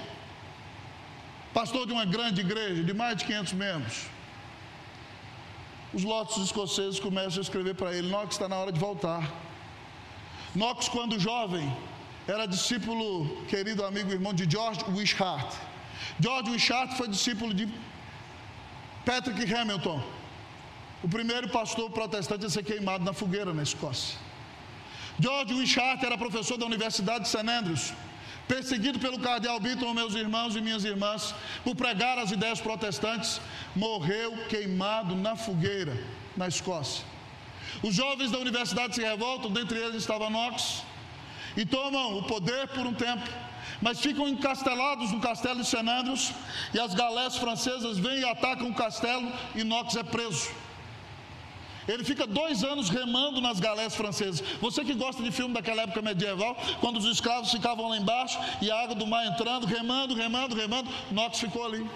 [1.53, 4.03] Pastor de uma grande igreja de mais de 500 membros.
[5.93, 9.23] Os lotes escoceses começam a escrever para ele: Knox está na hora de voltar.
[10.55, 11.75] Knox, quando jovem,
[12.29, 15.57] era discípulo, querido amigo irmão de George Wishart
[16.19, 17.69] George Wishart foi discípulo de
[19.05, 20.03] Patrick Hamilton,
[21.03, 24.19] o primeiro pastor protestante a ser queimado na fogueira na Escócia.
[25.21, 27.49] George Wishart era professor da Universidade de St.
[27.49, 27.93] Andrews,
[28.49, 33.41] perseguido pelo cardeal Beaton, meus irmãos e minhas irmãs, por pregar as ideias protestantes,
[33.75, 35.97] morreu queimado na fogueira
[36.37, 37.05] na Escócia.
[37.83, 40.83] Os jovens da universidade se revoltam, dentre eles estava Knox,
[41.57, 43.29] e tomam o poder por um tempo
[43.81, 46.33] mas ficam encastelados no castelo de Senandros
[46.73, 50.51] e as galés francesas vêm e atacam o castelo e Knox é preso.
[51.89, 54.43] Ele fica dois anos remando nas galés francesas.
[54.61, 58.71] Você que gosta de filme daquela época medieval, quando os escravos ficavam lá embaixo e
[58.71, 61.89] a água do mar entrando, remando, remando, remando, Knox ficou ali.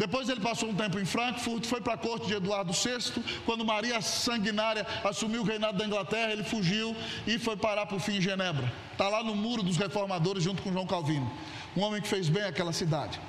[0.00, 3.22] Depois ele passou um tempo em Frankfurt, foi para a corte de Eduardo VI.
[3.44, 8.16] Quando Maria Sanguinária assumiu o reinado da Inglaterra, ele fugiu e foi parar por fim
[8.16, 8.72] em Genebra.
[8.92, 11.30] Está lá no muro dos reformadores junto com João Calvino,
[11.76, 13.20] um homem que fez bem aquela cidade.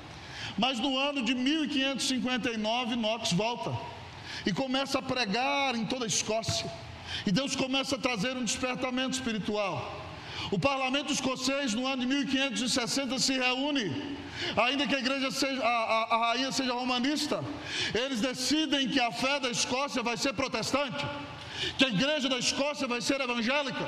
[0.57, 3.77] Mas no ano de 1559, Knox volta
[4.45, 6.71] e começa a pregar em toda a Escócia.
[7.25, 10.00] E Deus começa a trazer um despertamento espiritual.
[10.55, 13.85] O parlamento escocês, no ano de 1560, se reúne.
[14.65, 17.41] Ainda que a igreja seja, a, a, a rainha seja romanista,
[17.93, 21.05] eles decidem que a fé da Escócia vai ser protestante,
[21.77, 23.87] que a igreja da Escócia vai ser evangélica.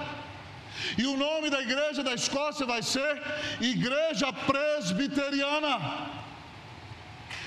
[0.98, 3.22] E o nome da igreja da Escócia vai ser
[3.60, 5.76] Igreja Presbiteriana.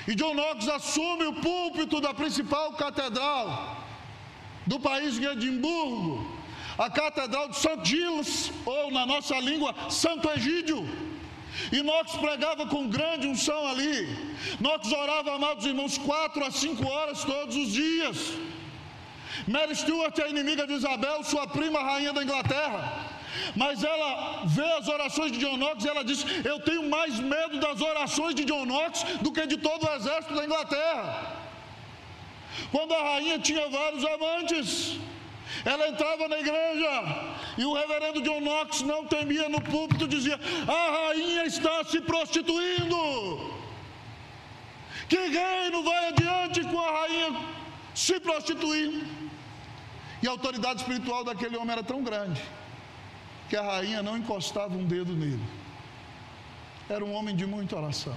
[0.06, 3.82] E John Knox assume o púlpito da principal catedral
[4.66, 6.35] do país de Edimburgo
[6.78, 7.80] a Catedral de St.
[7.84, 10.86] Giles, ou na nossa língua, Santo Egídio.
[11.72, 14.06] E Knox pregava com grande unção ali.
[14.60, 18.34] Knox orava, amados irmãos, quatro a cinco horas todos os dias.
[19.48, 23.16] Mary Stuart é inimiga de Isabel, sua prima rainha da Inglaterra.
[23.54, 27.58] Mas ela vê as orações de John Knox e ela diz: Eu tenho mais medo
[27.58, 31.36] das orações de John Knox do que de todo o exército da Inglaterra.
[32.70, 34.98] Quando a rainha tinha vários amantes.
[35.64, 36.90] Ela entrava na igreja
[37.56, 43.54] e o reverendo John Knox não temia no púlpito, dizia: A rainha está se prostituindo.
[45.08, 47.40] Que reino vai adiante com a rainha
[47.94, 49.06] se prostituindo?
[50.22, 52.42] E a autoridade espiritual daquele homem era tão grande
[53.48, 55.42] que a rainha não encostava um dedo nele.
[56.88, 58.16] Era um homem de muita oração.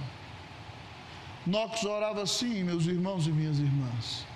[1.46, 4.26] Knox orava assim, meus irmãos e minhas irmãs: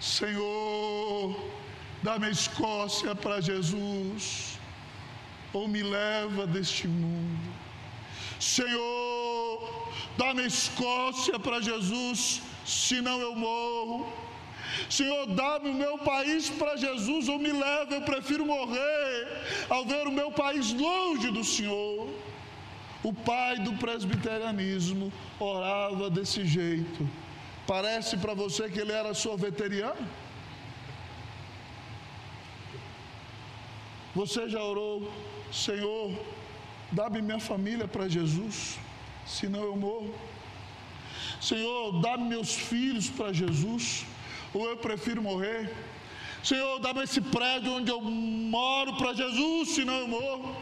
[0.00, 1.36] Senhor,
[2.02, 4.58] dá-me Escócia para Jesus,
[5.52, 7.52] ou me leva deste mundo.
[8.38, 14.12] Senhor, dá-me Escócia para Jesus, senão eu morro.
[14.88, 20.06] Senhor, dá-me o meu país para Jesus ou me leva, eu prefiro morrer ao ver
[20.06, 22.08] o meu país longe do Senhor.
[23.02, 27.08] O pai do presbiterianismo orava desse jeito.
[27.66, 30.06] Parece para você que ele era sorveteriano?
[34.18, 35.08] Você já orou,
[35.52, 36.06] Senhor,
[36.90, 38.76] dá-me minha família para Jesus,
[39.24, 40.12] senão eu morro.
[41.40, 43.84] Senhor, dá-me meus filhos para Jesus,
[44.52, 45.72] ou eu prefiro morrer.
[46.42, 50.56] Senhor, dá-me esse prédio onde eu moro para Jesus, senão eu morro.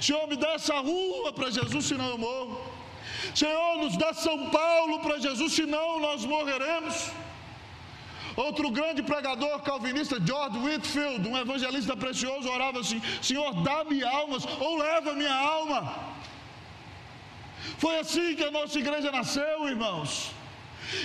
[0.00, 2.60] Senhor, me dá essa rua para Jesus, senão eu morro.
[3.36, 6.96] Senhor, nos dá São Paulo para Jesus, senão nós morreremos.
[8.46, 14.78] Outro grande pregador calvinista, George Whitfield, um evangelista precioso, orava assim: Senhor, dá-me almas ou
[14.78, 15.80] leva minha alma.
[17.76, 20.32] Foi assim que a nossa igreja nasceu, irmãos.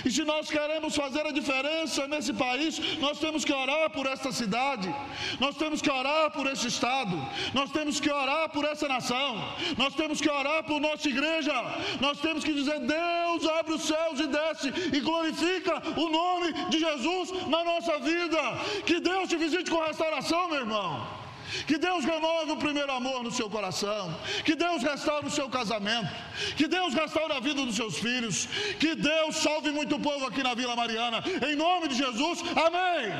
[0.04, 4.32] E se nós queremos fazer a diferença nesse país, nós temos que orar por esta
[4.32, 4.94] cidade,
[5.40, 7.16] nós temos que orar por esse estado,
[7.54, 9.36] nós temos que orar por essa nação,
[9.76, 11.54] nós temos que orar por nossa igreja,
[12.00, 16.78] nós temos que dizer: Deus abre os céus e desce e glorifica o nome de
[16.78, 18.40] Jesus na nossa vida.
[18.84, 21.25] Que Deus te visite com restauração, meu irmão.
[21.66, 24.14] Que Deus renove o primeiro amor no seu coração.
[24.44, 26.10] Que Deus restaure o seu casamento.
[26.56, 28.46] Que Deus restaure a vida dos seus filhos.
[28.80, 31.22] Que Deus salve muito povo aqui na Vila Mariana.
[31.48, 33.12] Em nome de Jesus, amém.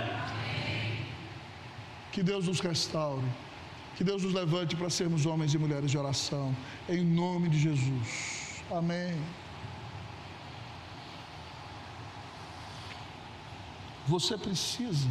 [2.13, 3.25] Que Deus nos restaure.
[3.97, 6.55] Que Deus nos levante para sermos homens e mulheres de oração.
[6.89, 8.63] Em nome de Jesus.
[8.71, 9.15] Amém.
[14.07, 15.09] Você precisa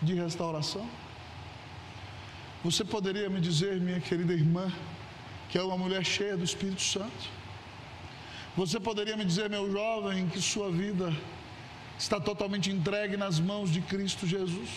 [0.00, 0.86] de restauração?
[2.64, 4.72] Você poderia me dizer, minha querida irmã,
[5.50, 7.28] que é uma mulher cheia do Espírito Santo?
[8.56, 11.14] Você poderia me dizer, meu jovem, que sua vida
[11.98, 14.70] está totalmente entregue nas mãos de Cristo Jesus?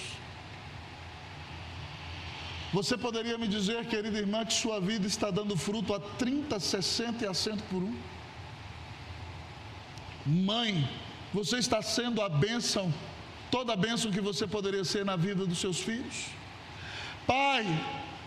[2.74, 7.24] Você poderia me dizer, querida irmã, que sua vida está dando fruto a 30, 60
[7.24, 7.96] e a 100 por um?
[10.26, 10.90] Mãe,
[11.34, 12.94] você está sendo a bênção,
[13.50, 16.37] toda a bênção que você poderia ser na vida dos seus filhos?
[17.28, 17.66] Pai,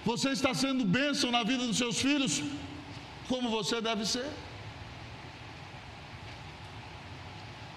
[0.05, 2.42] você está sendo bênção na vida dos seus filhos,
[3.28, 4.28] como você deve ser.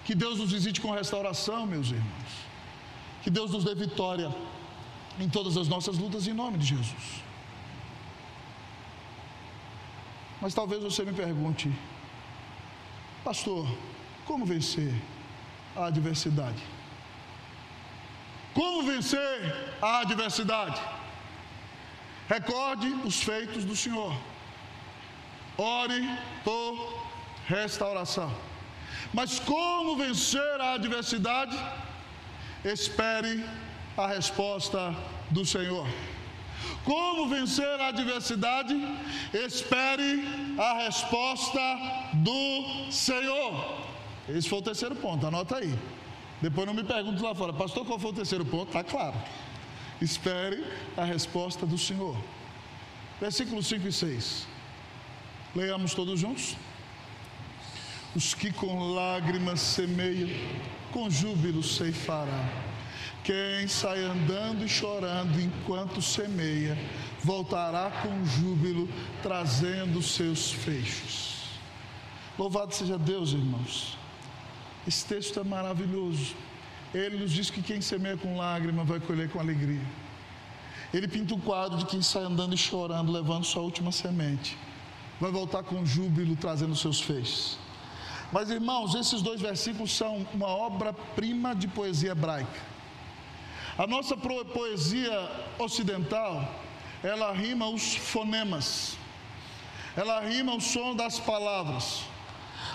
[0.04, 2.32] Que Deus nos visite com restauração, meus irmãos.
[3.22, 4.30] Que Deus nos dê vitória
[5.18, 7.24] em todas as nossas lutas, em nome de Jesus.
[10.42, 11.72] Mas talvez você me pergunte,
[13.24, 13.66] pastor,
[14.26, 14.92] como vencer
[15.74, 16.62] a adversidade?
[18.52, 20.80] Como vencer a adversidade?
[22.28, 24.16] Recorde os feitos do Senhor.
[25.56, 26.08] Ore
[26.42, 27.04] por
[27.46, 28.32] restauração.
[29.12, 31.56] Mas como vencer a adversidade?
[32.64, 33.44] Espere
[33.96, 34.94] a resposta
[35.30, 35.86] do Senhor.
[36.84, 38.74] Como vencer a adversidade?
[39.32, 40.24] Espere
[40.58, 41.60] a resposta
[42.14, 43.84] do Senhor.
[44.28, 45.78] Esse foi o terceiro ponto, anota aí.
[46.40, 48.68] Depois não me pergunte lá fora, pastor, qual foi o terceiro ponto?
[48.68, 49.14] Está claro.
[50.00, 50.64] Espere
[50.96, 52.16] a resposta do Senhor.
[53.20, 54.46] Versículos 5 e 6.
[55.54, 56.56] Leiamos todos juntos.
[58.14, 60.28] Os que com lágrimas semeiam,
[60.92, 62.48] com júbilo ceifará.
[63.24, 66.76] Quem sai andando e chorando enquanto semeia,
[67.22, 68.88] voltará com júbilo,
[69.22, 71.44] trazendo seus feixes.
[72.38, 73.96] Louvado seja Deus, irmãos.
[74.86, 76.34] Esse texto é maravilhoso.
[76.94, 79.82] Ele nos diz que quem semeia com lágrima vai colher com alegria.
[80.92, 84.56] Ele pinta o quadro de quem sai andando e chorando, levando sua última semente.
[85.20, 87.58] Vai voltar com júbilo, trazendo seus feixes.
[88.30, 92.60] Mas irmãos, esses dois versículos são uma obra-prima de poesia hebraica.
[93.76, 96.48] A nossa poesia ocidental,
[97.02, 98.96] ela rima os fonemas,
[99.96, 102.02] ela rima o som das palavras.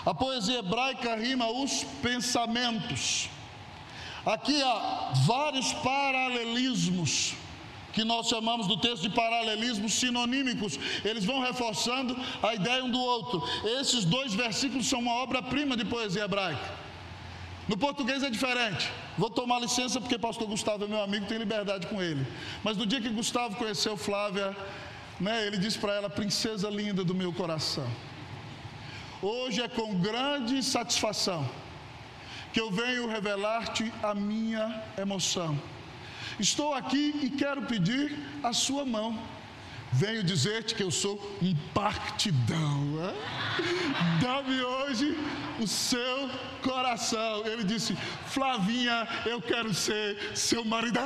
[0.05, 3.29] A poesia hebraica rima os pensamentos.
[4.29, 7.33] Aqui há vários paralelismos
[7.91, 10.77] que nós chamamos do texto de paralelismos sinonímicos.
[11.03, 13.41] Eles vão reforçando a ideia um do outro.
[13.79, 16.77] Esses dois versículos são uma obra-prima de poesia hebraica.
[17.67, 18.87] No português é diferente.
[19.17, 22.23] Vou tomar licença porque pastor Gustavo é meu amigo, tenho liberdade com ele.
[22.63, 24.55] Mas no dia que Gustavo conheceu Flávia,
[25.19, 27.89] né, ele disse para ela: "Princesa linda do meu coração".
[29.23, 31.49] Hoje é com grande satisfação
[32.53, 35.59] que eu venho revelar-te a minha emoção.
[36.39, 39.19] Estou aqui e quero pedir a sua mão.
[39.91, 43.13] Venho dizer-te que eu sou um partidão.
[44.21, 45.17] Dá-me hoje
[45.59, 46.29] o seu
[46.61, 47.45] coração.
[47.45, 47.97] Ele disse:
[48.27, 50.99] Flavinha, eu quero ser seu marido.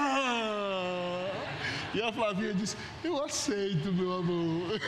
[1.94, 4.80] E a Flavinha disse: Eu aceito, meu amor.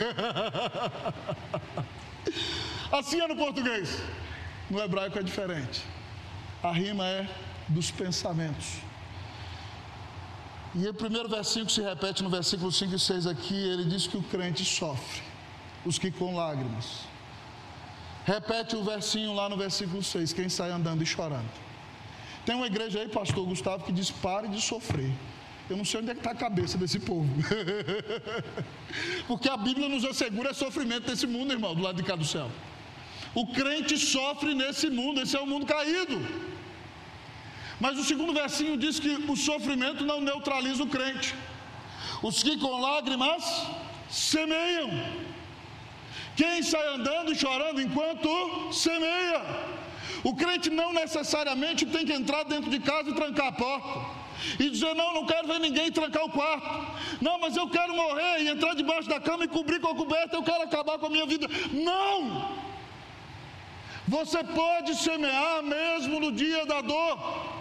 [2.92, 4.00] Assim é no português.
[4.70, 5.95] No hebraico é diferente
[6.66, 7.28] a rima é
[7.68, 8.66] dos pensamentos.
[10.74, 14.16] E o primeiro versículo se repete no versículo 5 e 6 aqui, ele diz que
[14.16, 15.22] o crente sofre,
[15.84, 17.00] os que com lágrimas.
[18.24, 21.48] Repete o versinho lá no versículo 6, quem sai andando e chorando.
[22.44, 25.12] Tem uma igreja aí, pastor Gustavo, que diz: pare de sofrer.
[25.68, 27.28] Eu não sei onde é que está a cabeça desse povo.
[29.26, 32.48] Porque a Bíblia nos assegura sofrimento desse mundo, irmão, do lado de cá do céu.
[33.34, 36.20] O crente sofre nesse mundo, esse é o mundo caído.
[37.78, 41.34] Mas o segundo versinho diz que o sofrimento não neutraliza o crente.
[42.22, 43.44] Os que com lágrimas
[44.08, 44.90] semeiam.
[46.36, 49.42] Quem sai andando e chorando enquanto semeia.
[50.24, 54.26] O crente não necessariamente tem que entrar dentro de casa e trancar a porta
[54.58, 56.68] e dizer: Não, não quero ver ninguém trancar o quarto.
[57.20, 60.36] Não, mas eu quero morrer e entrar debaixo da cama e cobrir com a coberta.
[60.36, 61.48] Eu quero acabar com a minha vida.
[61.72, 62.66] Não!
[64.08, 67.55] Você pode semear mesmo no dia da dor.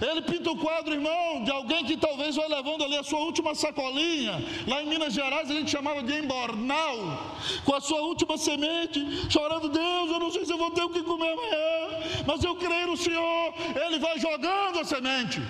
[0.00, 3.54] Ele pinta o quadro, irmão, de alguém que talvez vai levando ali a sua última
[3.54, 4.34] sacolinha.
[4.66, 6.96] Lá em Minas Gerais a gente chamava de embornal.
[7.64, 10.90] Com a sua última semente, chorando, Deus, eu não sei se eu vou ter o
[10.90, 13.54] que comer amanhã, mas eu creio no Senhor.
[13.84, 15.40] Ele vai jogando a semente.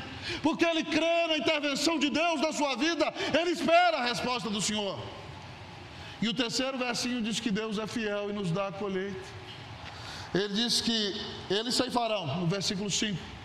[0.42, 4.60] Porque ele crê na intervenção de Deus na sua vida, ele espera a resposta do
[4.60, 4.98] Senhor.
[6.20, 9.20] E o terceiro versinho diz que Deus é fiel e nos dá a colheita.
[10.34, 13.35] Ele diz que eles ceifarão, no versículo 5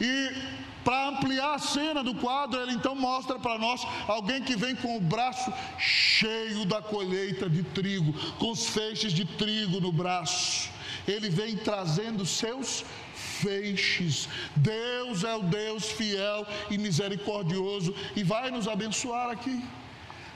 [0.00, 4.76] e para ampliar a cena do quadro, ele então mostra para nós alguém que vem
[4.76, 10.70] com o braço cheio da colheita de trigo, com os feixes de trigo no braço.
[11.08, 12.84] Ele vem trazendo seus
[13.14, 14.28] feixes.
[14.54, 19.64] Deus é o Deus fiel e misericordioso e vai nos abençoar aqui.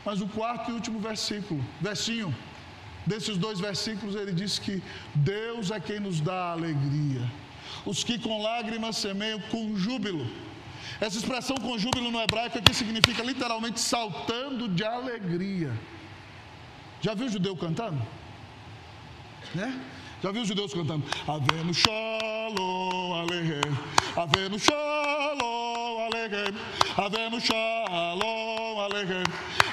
[0.05, 2.35] Mas o quarto e último versículo, versinho,
[3.07, 4.83] desses dois versículos, ele diz que
[5.15, 7.31] Deus é quem nos dá alegria
[7.85, 10.27] os que com lágrimas semeiam com júbilo.
[11.01, 15.73] Essa expressão com júbilo no hebraico aqui significa literalmente saltando de alegria.
[17.01, 18.01] Já viu o judeu cantando?
[19.55, 19.81] Né?
[20.23, 21.05] Já viu os judeus cantando?
[21.27, 23.61] Havendo shalom aleichem,
[24.15, 26.55] havendo shalom aleichem,
[26.97, 29.25] havendo shalom aleichem,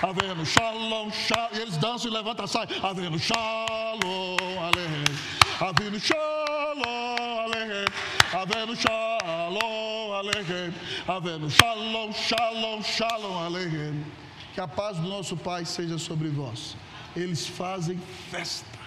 [0.01, 1.49] havendo shalom, shalom.
[1.53, 2.67] E eles dançam e levantam a saia.
[2.81, 5.15] Havendo shalom aleichem,
[5.59, 7.85] havendo shalom aleichem,
[8.31, 10.73] havendo shalom aleichem,
[11.07, 14.05] havendo shalom, shalom, shalom aleichem.
[14.53, 16.75] Que a paz do nosso Pai seja sobre vós.
[17.15, 17.99] Eles fazem
[18.31, 18.77] festa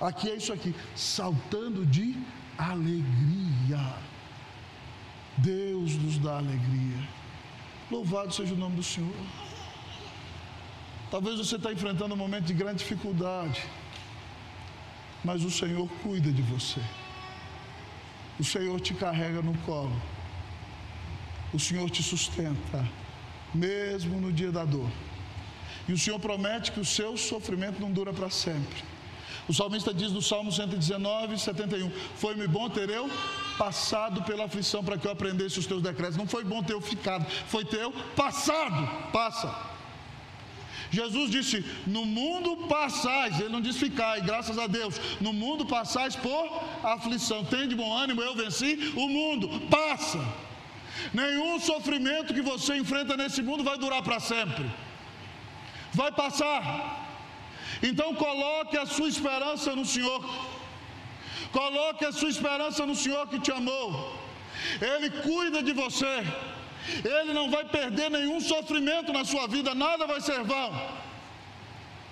[0.00, 2.14] Aqui é isso aqui, saltando de
[2.58, 3.94] alegria.
[5.38, 7.08] Deus nos dá alegria.
[7.90, 9.14] Louvado seja o nome do Senhor.
[11.10, 13.62] Talvez você está enfrentando um momento de grande dificuldade,
[15.24, 16.80] mas o Senhor cuida de você.
[18.38, 19.96] O Senhor te carrega no colo.
[21.52, 22.86] O Senhor te sustenta,
[23.54, 24.90] mesmo no dia da dor.
[25.88, 28.82] E o Senhor promete que o seu sofrimento não dura para sempre
[29.48, 33.08] o salmista diz no Salmo 119, 71: Foi-me bom ter eu
[33.58, 36.16] passado pela aflição para que eu aprendesse os teus decretos.
[36.16, 38.88] Não foi bom ter ficado, foi ter eu passado.
[39.12, 39.76] Passa.
[40.90, 45.66] Jesus disse: No mundo passais, ele não disse ficar, e graças a Deus, no mundo
[45.66, 46.44] passais por
[46.82, 47.44] aflição.
[47.44, 49.48] Tem de bom ânimo, eu venci o mundo.
[49.68, 50.20] Passa.
[51.12, 54.64] Nenhum sofrimento que você enfrenta nesse mundo vai durar para sempre.
[55.92, 57.04] Vai passar.
[57.82, 60.24] Então coloque a sua esperança no Senhor.
[61.58, 63.88] Coloque a sua esperança no Senhor que te amou.
[64.92, 66.14] Ele cuida de você.
[67.18, 70.70] Ele não vai perder nenhum sofrimento na sua vida, nada vai ser vão.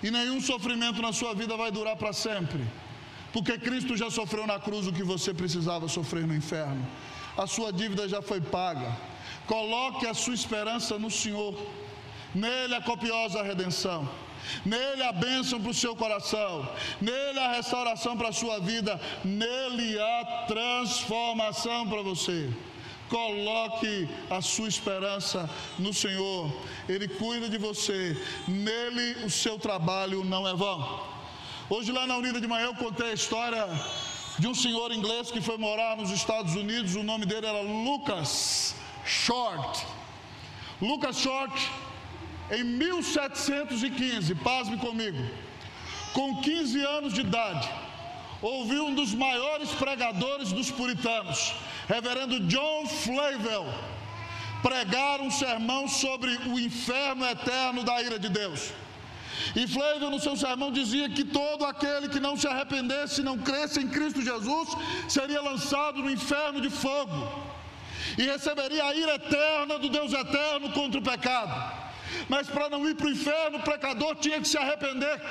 [0.05, 2.63] E nenhum sofrimento na sua vida vai durar para sempre.
[3.31, 6.83] Porque Cristo já sofreu na cruz o que você precisava sofrer no inferno.
[7.37, 8.91] A sua dívida já foi paga.
[9.45, 11.53] Coloque a sua esperança no Senhor.
[12.33, 14.09] Nele a copiosa redenção
[14.65, 16.67] nele a bênção para o seu coração,
[17.01, 22.49] nele a restauração para a sua vida, nele a transformação para você.
[23.09, 26.51] Coloque a sua esperança no Senhor,
[26.89, 28.17] Ele cuida de você,
[28.47, 31.15] nele o seu trabalho não é vão.
[31.69, 33.67] Hoje, lá na Unida de Manhã, eu contei a história
[34.37, 38.75] de um senhor inglês que foi morar nos Estados Unidos, o nome dele era Lucas
[39.05, 39.85] Short.
[40.81, 41.71] Lucas Short
[42.51, 45.17] em 1715, pasme comigo,
[46.13, 47.67] com 15 anos de idade,
[48.41, 51.53] ouvi um dos maiores pregadores dos puritanos,
[51.87, 53.65] reverendo John Flavel,
[54.61, 58.71] pregar um sermão sobre o inferno eterno da ira de Deus.
[59.55, 63.81] E Flávio, no seu sermão, dizia que todo aquele que não se arrependesse, não cresce
[63.81, 64.69] em Cristo Jesus,
[65.09, 67.45] seria lançado no inferno de fogo
[68.17, 71.84] e receberia a ira eterna do Deus eterno contra o pecado
[72.29, 75.21] mas para não ir para o inferno, o pecador tinha que se arrepender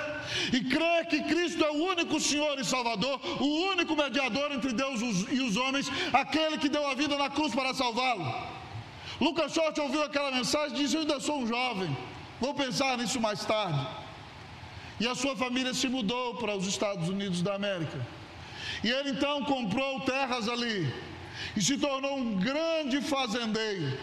[0.53, 5.01] e crer que Cristo é o único Senhor e Salvador, o único mediador entre Deus
[5.31, 8.25] e os homens, aquele que deu a vida na cruz para salvá-lo.
[9.21, 11.97] Lucas Short ouviu aquela mensagem e disse: Eu ainda sou um jovem,
[12.41, 13.87] vou pensar nisso mais tarde.
[15.01, 18.07] E a sua família se mudou para os Estados Unidos da América.
[18.83, 20.93] E ele então comprou terras ali
[21.57, 23.99] e se tornou um grande fazendeiro.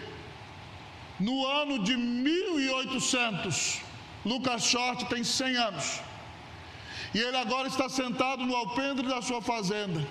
[1.28, 3.82] No ano de 1800,
[4.26, 6.02] Lucas Short tem 100 anos.
[7.14, 10.02] E ele agora está sentado no alpendre da sua fazenda.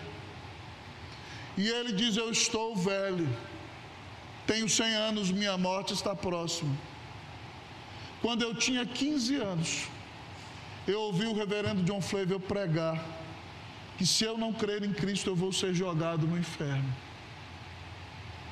[1.56, 3.28] E ele diz: Eu estou velho,
[4.46, 6.76] tenho 100 anos, minha morte está próxima.
[8.22, 9.88] Quando eu tinha 15 anos,
[10.86, 13.02] eu ouvi o reverendo John Flavel pregar
[13.98, 16.94] que se eu não crer em Cristo eu vou ser jogado no inferno.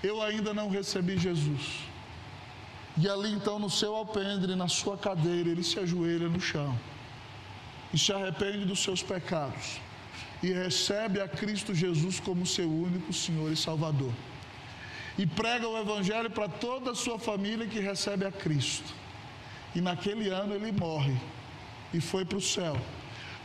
[0.03, 1.88] Eu ainda não recebi Jesus.
[3.01, 6.77] E ali então no seu alpendre, na sua cadeira, ele se ajoelha no chão
[7.95, 9.81] e se arrepende dos seus pecados
[10.43, 14.13] e recebe a Cristo Jesus como seu único Senhor e Salvador.
[15.17, 18.93] E prega o Evangelho para toda a sua família que recebe a Cristo.
[19.75, 21.17] E naquele ano ele morre
[21.95, 22.77] e foi para o céu.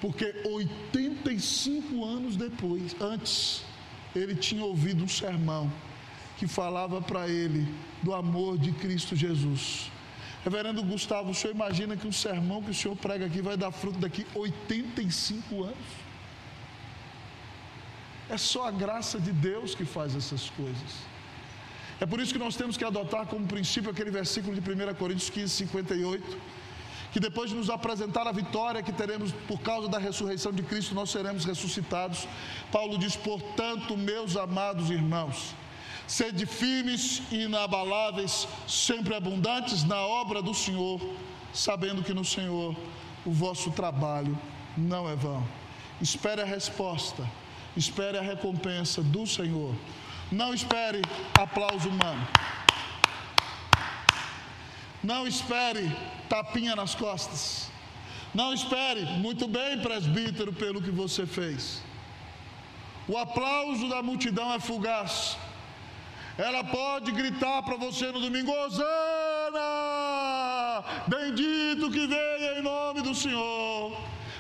[0.02, 3.64] Porque 85 anos depois, antes,
[4.16, 5.72] ele tinha ouvido um sermão
[6.38, 7.68] que falava para ele
[8.02, 9.92] do amor de Cristo Jesus.
[10.44, 13.72] Reverendo Gustavo, o senhor imagina que um sermão que o senhor prega aqui vai dar
[13.72, 16.04] fruto daqui 85 anos?
[18.30, 21.14] É só a graça de Deus que faz essas coisas.
[22.00, 25.30] É por isso que nós temos que adotar como princípio aquele versículo de 1 Coríntios
[25.30, 26.38] 15, 58,
[27.14, 30.96] que depois de nos apresentar a vitória que teremos por causa da ressurreição de Cristo,
[30.96, 32.28] nós seremos ressuscitados.
[32.72, 35.56] Paulo diz: Portanto, meus amados irmãos,
[36.08, 41.00] Sede firmes e inabaláveis, sempre abundantes na obra do Senhor,
[41.54, 42.76] sabendo que no Senhor
[43.26, 44.38] o vosso trabalho
[44.78, 45.46] não é vão.
[46.02, 47.28] Espere a resposta,
[47.78, 49.74] espere a recompensa do Senhor.
[50.32, 51.02] Não espere
[51.40, 52.28] aplauso humano.
[55.02, 55.96] Não espere
[56.28, 57.72] tapinha nas costas.
[58.34, 61.82] Não espere, muito bem, presbítero, pelo que você fez.
[63.08, 65.38] O aplauso da multidão é fugaz
[66.38, 68.84] ela pode gritar para você no domingo: Osana!
[71.08, 73.96] Bendito que veio em nome do Senhor.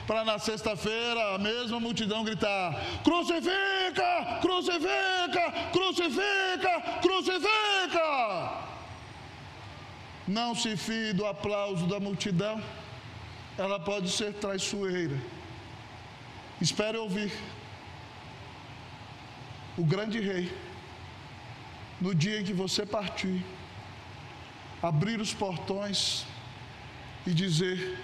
[0.07, 4.39] Para na sexta-feira a mesma multidão gritar: Crucifica!
[4.41, 5.51] Crucifica!
[5.71, 6.81] Crucifica!
[7.01, 8.63] Crucifica!
[10.27, 12.61] Não se fie do aplauso da multidão,
[13.57, 15.21] ela pode ser traiçoeira.
[16.59, 17.31] Espere ouvir.
[19.77, 20.51] O grande rei
[22.03, 23.37] no dia em que você partir,
[24.81, 26.25] abrir os portões
[27.25, 27.97] e dizer: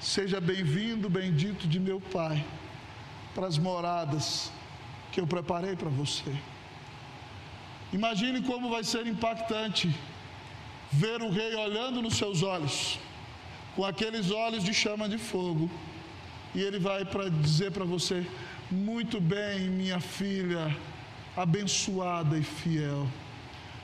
[0.00, 2.44] Seja bem-vindo, bendito de meu Pai,
[3.36, 4.50] para as moradas
[5.12, 6.34] que eu preparei para você.
[7.92, 9.94] Imagine como vai ser impactante
[10.90, 12.98] ver o rei olhando nos seus olhos,
[13.76, 15.70] com aqueles olhos de chama de fogo,
[16.56, 18.26] e ele vai para dizer para você:
[18.68, 20.76] Muito bem, minha filha,
[21.36, 23.06] abençoada e fiel.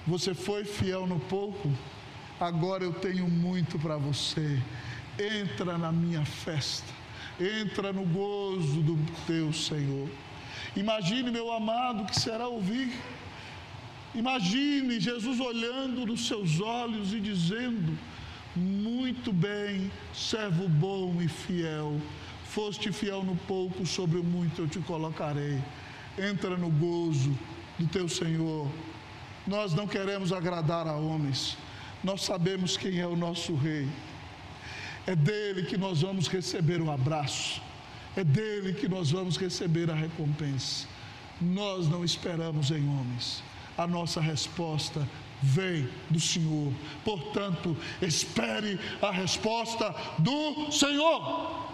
[0.06, 1.72] Você foi fiel no pouco,
[2.38, 4.60] agora eu tenho muito para você.
[5.18, 6.92] Entra na minha festa,
[7.40, 10.06] entra no gozo do teu Senhor.
[10.76, 12.92] Imagine, meu amado, que será ouvir.
[14.14, 17.96] Imagine Jesus olhando nos seus olhos e dizendo:
[18.54, 21.98] Muito bem, servo bom e fiel.
[22.44, 25.58] Foste fiel no pouco, sobre o muito eu te colocarei.
[26.18, 27.36] Entra no gozo
[27.78, 28.68] do teu Senhor
[29.46, 31.56] nós não queremos agradar a homens,
[32.02, 33.88] nós sabemos quem é o nosso Rei.
[35.06, 37.60] É dele que nós vamos receber o abraço,
[38.16, 40.86] é dele que nós vamos receber a recompensa.
[41.40, 43.42] Nós não esperamos em homens,
[43.76, 45.06] a nossa resposta
[45.42, 46.72] vem do Senhor.
[47.04, 51.68] Portanto, espere a resposta do Senhor.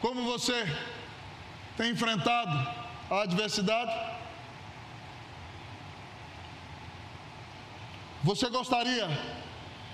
[0.00, 0.66] Como você
[1.76, 2.68] tem enfrentado
[3.08, 4.11] a adversidade?
[8.24, 9.08] Você gostaria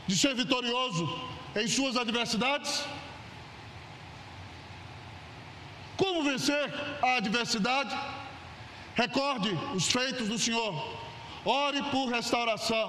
[0.07, 1.05] de ser vitorioso
[1.57, 2.85] em suas adversidades?
[5.97, 6.73] Como vencer
[7.03, 7.97] a adversidade?
[8.95, 10.73] Recorde os feitos do Senhor.
[11.45, 12.87] Ore por restauração.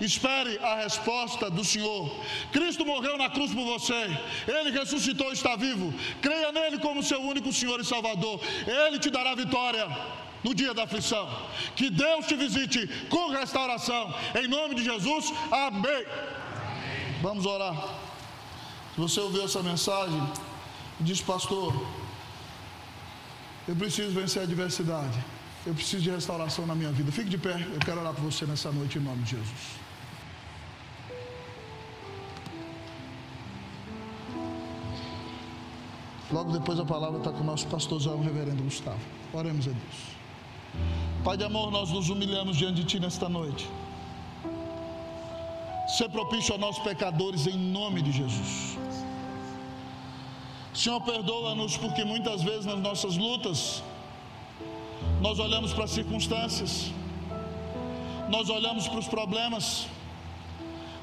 [0.00, 2.10] Espere a resposta do Senhor.
[2.50, 4.02] Cristo morreu na cruz por você.
[4.48, 5.94] Ele ressuscitou e está vivo.
[6.20, 8.40] Creia nele como seu único Senhor e Salvador.
[8.66, 9.86] Ele te dará vitória
[10.42, 11.28] no dia da aflição.
[11.76, 14.14] Que Deus te visite com restauração.
[14.34, 16.04] Em nome de Jesus, amém.
[17.22, 17.76] Vamos orar.
[18.94, 20.20] Se você ouviu essa mensagem,
[21.00, 21.74] diz, pastor,
[23.68, 25.18] eu preciso vencer a adversidade.
[25.66, 27.12] Eu preciso de restauração na minha vida.
[27.12, 29.80] Fique de pé, eu quero orar por você nessa noite em nome de Jesus.
[36.32, 39.00] Logo depois a palavra está com o nosso pastorzão, o reverendo Gustavo.
[39.32, 40.19] Oremos a Deus.
[41.24, 43.68] Pai de amor, nós nos humilhamos diante de Ti nesta noite.
[45.98, 48.78] Ser propício a nós pecadores em nome de Jesus.
[50.72, 53.82] Senhor, perdoa-nos porque muitas vezes nas nossas lutas
[55.20, 56.92] nós olhamos para as circunstâncias,
[58.28, 59.86] nós olhamos para os problemas,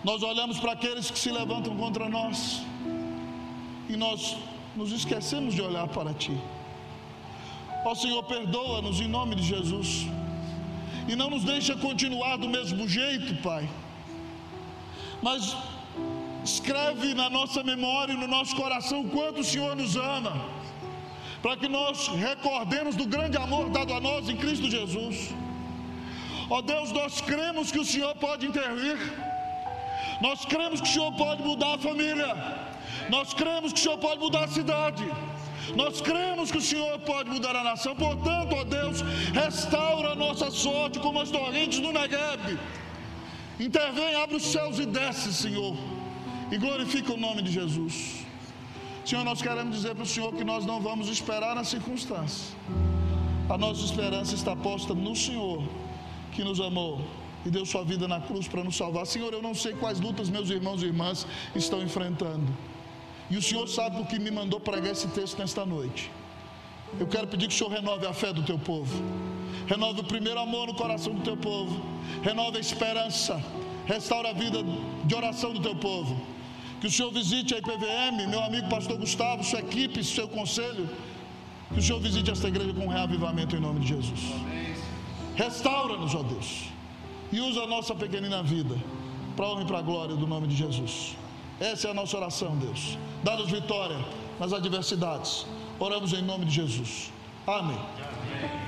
[0.04, 2.62] nós olhamos para aqueles que se levantam contra nós
[3.90, 4.38] e nós
[4.76, 6.36] nos esquecemos de olhar para Ti.
[7.90, 9.90] Ó Senhor, perdoa-nos em nome de Jesus
[11.08, 13.64] e não nos deixa continuar do mesmo jeito, Pai,
[15.28, 15.56] mas
[16.44, 20.34] escreve na nossa memória e no nosso coração quanto o Senhor nos ama
[21.42, 25.34] para que nós recordemos do grande amor dado a nós em Cristo Jesus.
[26.50, 28.98] Ó Deus, nós cremos que o Senhor pode intervir,
[30.28, 32.32] nós cremos que o Senhor pode mudar a família,
[33.16, 35.06] nós cremos que o Senhor pode mudar a cidade.
[35.76, 39.02] Nós cremos que o Senhor pode mudar a nação, portanto, ó Deus,
[39.34, 42.58] restaura a nossa sorte como as torrentes do Negueb.
[43.60, 45.76] Intervém, abre os céus e desce, Senhor,
[46.52, 48.26] e glorifica o nome de Jesus.
[49.06, 52.56] Senhor, nós queremos dizer para o Senhor que nós não vamos esperar nas circunstâncias.
[53.50, 55.64] A nossa esperança está posta no Senhor,
[56.34, 57.02] que nos amou
[57.46, 59.06] e deu sua vida na cruz para nos salvar.
[59.08, 62.46] Senhor, eu não sei quais lutas meus irmãos e irmãs estão enfrentando.
[63.30, 66.10] E o Senhor sabe por que me mandou pregar esse texto nesta noite.
[67.00, 69.04] Eu quero pedir que o Senhor renove a fé do teu povo.
[69.68, 71.82] Renove o primeiro amor no coração do teu povo.
[72.24, 73.42] Renove a esperança.
[73.86, 74.60] Restaura a vida
[75.04, 76.16] de oração do teu povo.
[76.80, 80.88] Que o Senhor visite a IPVM, meu amigo pastor Gustavo, sua equipe, seu conselho.
[81.74, 84.22] Que o Senhor visite esta igreja com um reavivamento em nome de Jesus.
[85.36, 86.70] Restaura-nos, ó Deus.
[87.32, 88.76] E usa a nossa pequenina vida
[89.36, 91.16] para honra e para a glória do nome de Jesus.
[91.60, 92.98] Essa é a nossa oração, Deus.
[93.24, 93.98] Dá-nos vitória
[94.40, 95.46] nas adversidades.
[95.80, 97.12] Oramos em nome de Jesus.
[97.46, 97.78] Amém.
[97.78, 98.67] Amém.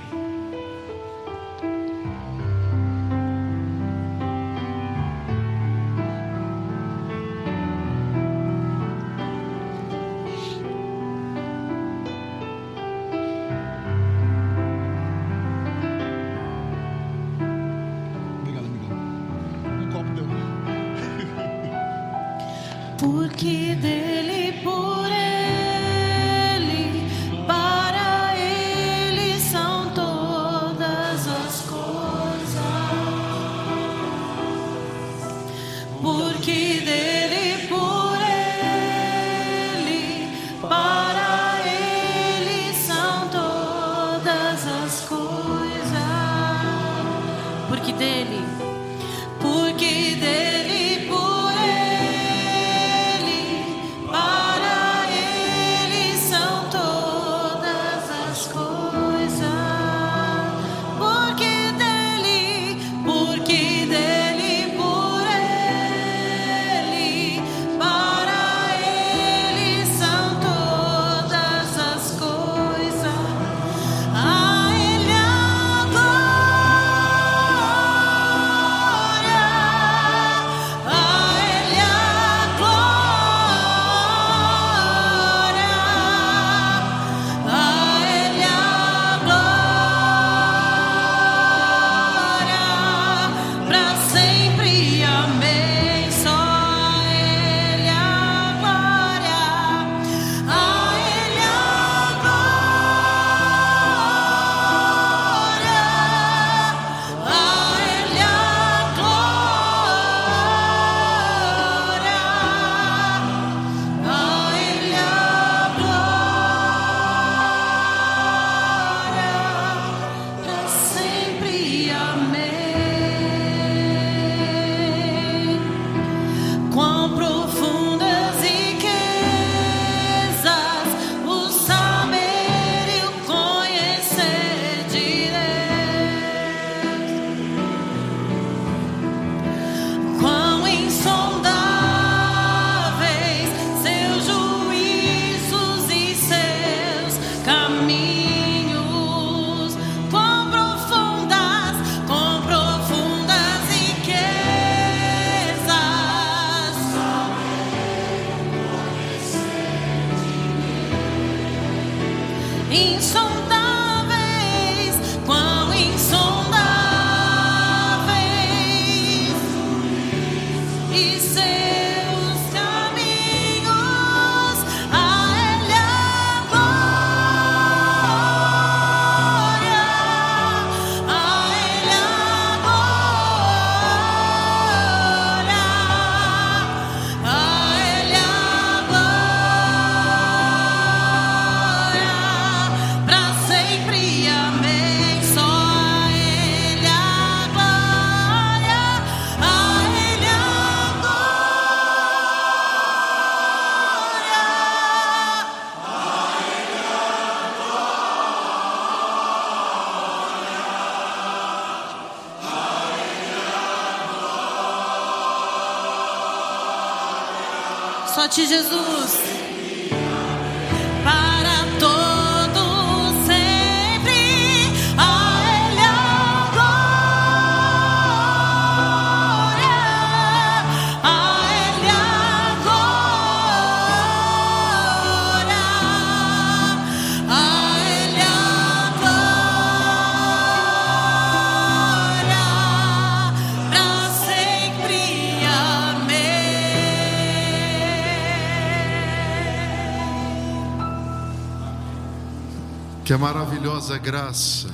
[253.10, 254.72] Que a maravilhosa graça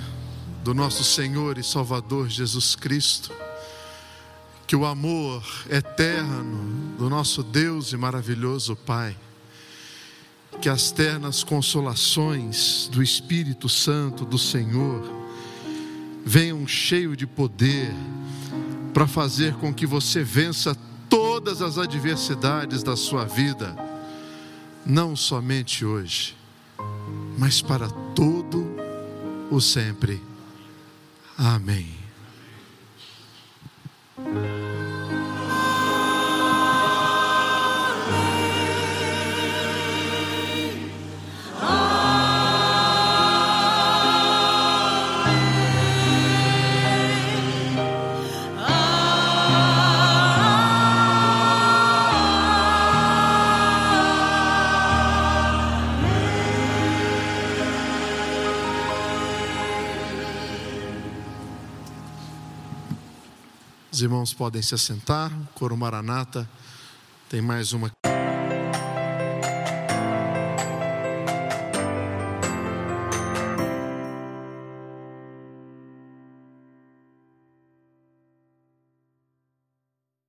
[0.63, 3.33] do nosso Senhor e Salvador Jesus Cristo,
[4.67, 9.17] que o amor eterno do nosso Deus e maravilhoso Pai,
[10.61, 15.03] que as ternas consolações do Espírito Santo do Senhor
[16.23, 17.91] venham cheio de poder
[18.93, 20.77] para fazer com que você vença
[21.09, 23.75] todas as adversidades da sua vida,
[24.85, 26.37] não somente hoje,
[27.39, 28.67] mas para todo
[29.51, 30.21] o sempre.
[31.37, 31.95] Amém.
[63.97, 65.33] Os irmãos podem se assentar.
[65.55, 66.47] Coro Maranata
[67.31, 67.91] tem mais uma.